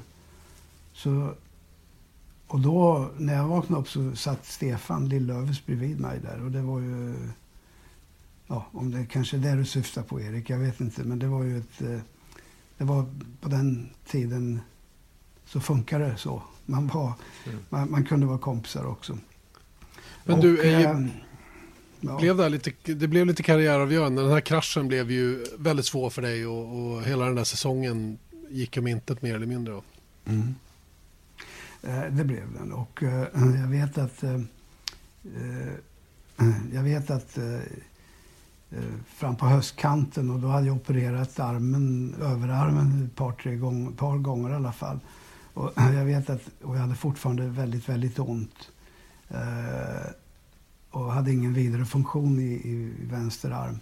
[0.93, 1.33] Så,
[2.47, 6.61] och då, när jag vaknade upp så satt Stefan Lillövers bredvid mig där och det
[6.61, 7.15] var ju,
[8.47, 11.27] ja, om det kanske är det du syftar på Erik, jag vet inte, men det
[11.27, 11.99] var ju ett, eh,
[12.77, 13.05] det var
[13.41, 14.61] på den tiden
[15.45, 16.43] så funkar det så.
[16.65, 17.13] Man, var,
[17.45, 17.59] mm.
[17.69, 19.17] man, man, kunde vara kompisar också.
[20.23, 21.05] Men och, du, är, äh,
[22.01, 22.17] ja.
[22.17, 24.21] blev det, lite, det blev lite karriäravgörande.
[24.21, 28.17] Den här kraschen blev ju väldigt svår för dig och, och hela den där säsongen
[28.49, 29.81] gick om intet mer eller mindre.
[30.25, 30.55] Mm.
[31.83, 33.27] Eh, det blev den och eh,
[33.61, 35.73] jag vet att eh, eh
[36.73, 37.55] jag vet att eh,
[38.69, 43.91] eh, fram på höstkanten och då hade jag opererat armen, överarmen ett par, tre gånger,
[43.91, 44.99] par gånger i alla fall.
[45.53, 48.71] Och jag vet att och jag hade fortfarande väldigt, väldigt ont.
[50.91, 53.79] Och hade ingen vidare funktion i, i, vänster arm.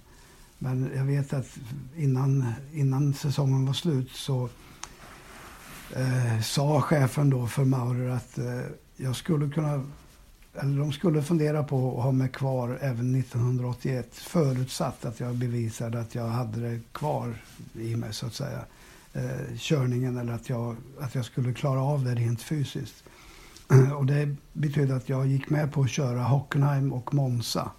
[0.59, 1.57] Men jag vet att
[1.95, 4.49] innan, innan säsongen var slut så
[5.95, 8.61] eh, sa chefen då för Maurer att eh,
[8.97, 9.83] jag skulle kunna
[10.59, 15.99] eller de skulle fundera på att ha mig kvar även 1981 förutsatt att jag bevisade
[15.99, 17.35] att jag hade det kvar
[17.73, 18.65] i mig så att säga
[19.13, 23.03] eh, körningen eller att jag, att jag skulle klara av det rent fysiskt
[23.97, 27.71] och det betydde att jag gick med på att köra Hockenheim och Monza.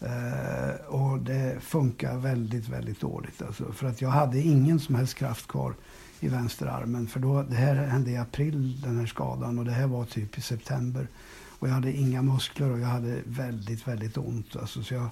[0.00, 3.42] Eh, och det funkar väldigt, väldigt dåligt.
[3.42, 5.74] Alltså, för att jag hade ingen som helst kraft kvar
[6.20, 7.06] i vänsterarmen.
[7.06, 10.38] För då, det här hände i april, den här skadan, och det här var typ
[10.38, 11.08] i september.
[11.58, 14.56] Och jag hade inga muskler och jag hade väldigt, väldigt ont.
[14.56, 15.08] Alltså, så jag,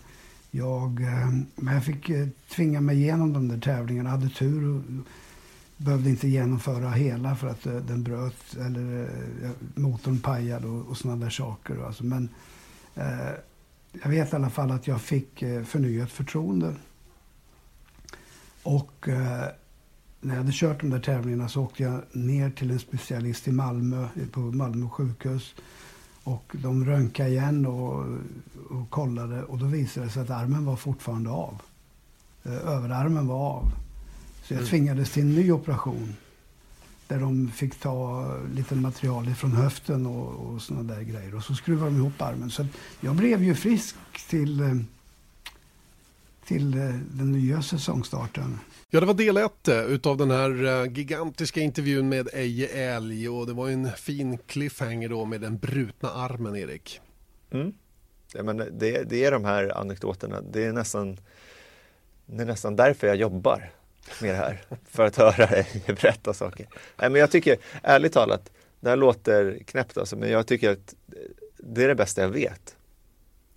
[0.51, 4.11] jag, eh, men jag fick eh, tvinga mig igenom de där tävlingarna.
[4.11, 4.83] Jag hade tur och
[5.77, 9.03] behövde inte genomföra hela för att eh, den bröt eller
[9.43, 11.87] eh, motorn pajade och, och sådana där saker.
[11.87, 12.29] Alltså, men
[12.95, 13.31] eh,
[14.03, 16.75] jag vet i alla fall att jag fick eh, förnyat förtroende.
[18.63, 19.47] Och eh,
[20.21, 23.53] när jag hade kört de där tävlingarna så åkte jag ner till en specialist i
[23.53, 25.55] Malmö, eh, på Malmö sjukhus.
[26.25, 28.07] Och de röntgade igen och,
[28.71, 31.63] och kollade och då visade det sig att armen var fortfarande av.
[32.45, 33.73] Överarmen var av.
[34.45, 36.17] Så jag tvingades till en ny operation.
[37.09, 41.35] Där de fick ta lite material från höften och, och sådana där grejer.
[41.35, 42.51] Och så skruvade de ihop armen.
[42.51, 42.67] Så
[43.01, 43.97] jag blev ju frisk
[44.29, 44.75] till, eh,
[46.45, 48.59] till eh, den nya säsongstarten.
[48.91, 53.47] Ja, det var del ett eh, utav den här gigantiska intervjun med Eje Älg och
[53.47, 57.01] det var en fin cliffhanger då med den brutna armen, Erik.
[57.51, 57.73] Mm.
[58.35, 60.41] Ja, men det, det är de här anekdoterna.
[60.41, 61.19] Det är nästan,
[62.27, 63.71] det är nästan därför jag jobbar
[64.21, 64.63] med det här.
[64.91, 66.67] För att höra dig berätta saker.
[66.97, 68.51] Nej, men jag tycker, ärligt talat,
[68.81, 70.95] det här låter knäppt alltså, men jag tycker att
[71.59, 72.77] det är det bästa jag vet.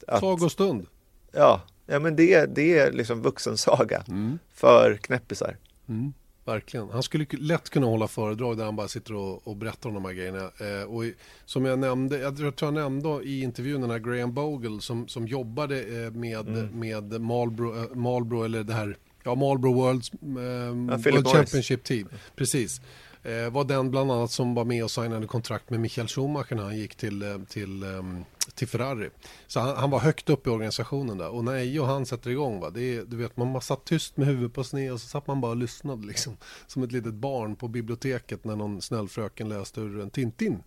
[0.08, 0.86] Att, Sagostund.
[1.32, 4.40] Ja, ja men det, det är liksom vuxensaga mm.
[4.54, 5.58] för knäppisar.
[5.90, 6.14] Mm.
[6.48, 6.90] Verkligen.
[6.90, 10.06] Han skulle lätt kunna hålla föredrag där han bara sitter och, och berättar om de
[10.06, 10.52] här grejerna.
[10.58, 11.04] Eh, och
[11.46, 15.28] som jag nämnde, jag tror jag nämnde i intervjun den här Graham Bogle som, som
[15.28, 16.80] jobbade eh, med, mm.
[16.80, 18.98] med Marlboro, eh, Marlboro, eller det här
[19.28, 22.10] Ja, Marlboro Worlds, eh, ja, World Championship Team.
[22.36, 22.82] Precis.
[23.24, 26.64] Eh, var den bland annat som var med och signade kontrakt med Michael Schumacher när
[26.64, 28.26] han gick till, eh, till, um,
[28.56, 29.10] till Ferrari.
[29.48, 31.30] Så han, han, var högt upp i organisationen där.
[31.30, 34.18] Och när Eje och han sätter igång, va, det är, du vet, man satt tyst
[34.18, 36.38] med huvudet på sned och så satt man bara och lyssnade liksom.
[36.68, 40.64] Som ett litet barn på biblioteket när någon snäll fröken läste ur en Tintin.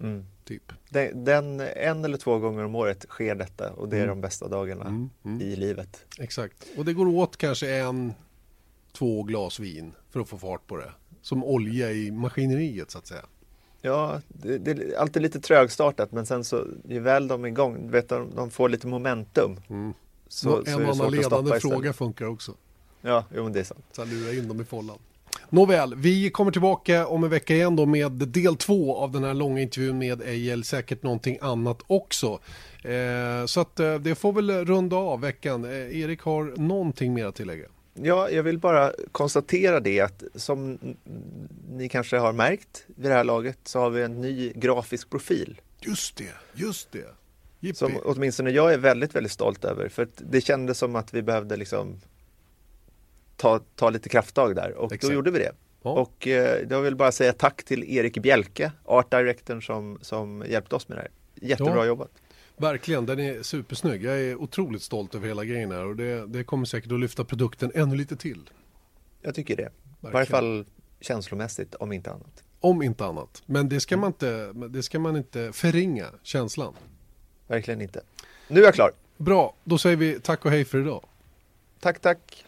[0.00, 0.24] Mm.
[0.44, 0.72] Typ.
[0.88, 4.08] Den, den, en eller två gånger om året sker detta och det är mm.
[4.08, 5.10] de bästa dagarna mm.
[5.24, 5.40] Mm.
[5.40, 6.04] i livet.
[6.18, 6.66] Exakt.
[6.76, 8.12] Och det går åt kanske en,
[8.92, 10.92] två glas vin för att få fart på det.
[11.22, 13.24] Som olja i maskineriet så att säga.
[13.82, 17.90] Ja, det, det är alltid lite trögstartat men sen så ju väl de är igång,
[17.90, 19.60] vet de, de får lite momentum.
[19.68, 19.92] Mm.
[20.28, 22.54] Så, en så det annan ledande fråga funkar också.
[23.00, 23.84] Ja, jo men det är sant.
[23.92, 24.98] Så lura in dem i follan.
[25.50, 29.34] Nåväl, vi kommer tillbaka om en vecka igen då med del två av den här
[29.34, 32.38] långa intervjun med Ejel, säkert någonting annat också.
[32.82, 35.64] Eh, så att eh, det får väl runda av veckan.
[35.64, 37.66] Eh, Erik har någonting mer att tillägga.
[37.94, 40.78] Ja, jag vill bara konstatera det att som
[41.70, 45.60] ni kanske har märkt vid det här laget så har vi en ny grafisk profil.
[45.80, 47.14] Just det, just det.
[47.60, 47.76] Jippi.
[47.78, 49.88] Som åtminstone jag är väldigt, väldigt stolt över.
[49.88, 52.00] För det kändes som att vi behövde liksom
[53.38, 55.10] ta, ta lite krafttag där och Exakt.
[55.10, 55.52] då gjorde vi det.
[55.82, 55.90] Ja.
[55.90, 60.76] Och eh, jag vill bara säga tack till Erik Bjelke, Art Directorn som, som hjälpte
[60.76, 61.10] oss med det här.
[61.48, 61.84] Jättebra Ja.
[61.84, 62.10] jobbat.
[62.56, 64.04] Verkligen, den är supersnygg.
[64.04, 67.24] Jag är otroligt stolt över hela grejen här och det, det kommer säkert att lyfta
[67.24, 68.50] produkten ännu lite till.
[69.22, 69.62] Jag tycker det.
[69.62, 70.66] I varje fall
[71.00, 72.44] känslomässigt om inte annat.
[72.60, 73.42] Om inte annat.
[73.46, 76.74] Men det ska man inte, det ska man inte förringa känslan.
[77.46, 78.02] Verkligen inte.
[78.48, 78.90] Nu är jag klar.
[79.16, 81.04] Bra, då säger vi tack och hej för idag.
[81.80, 82.44] Tack, tack.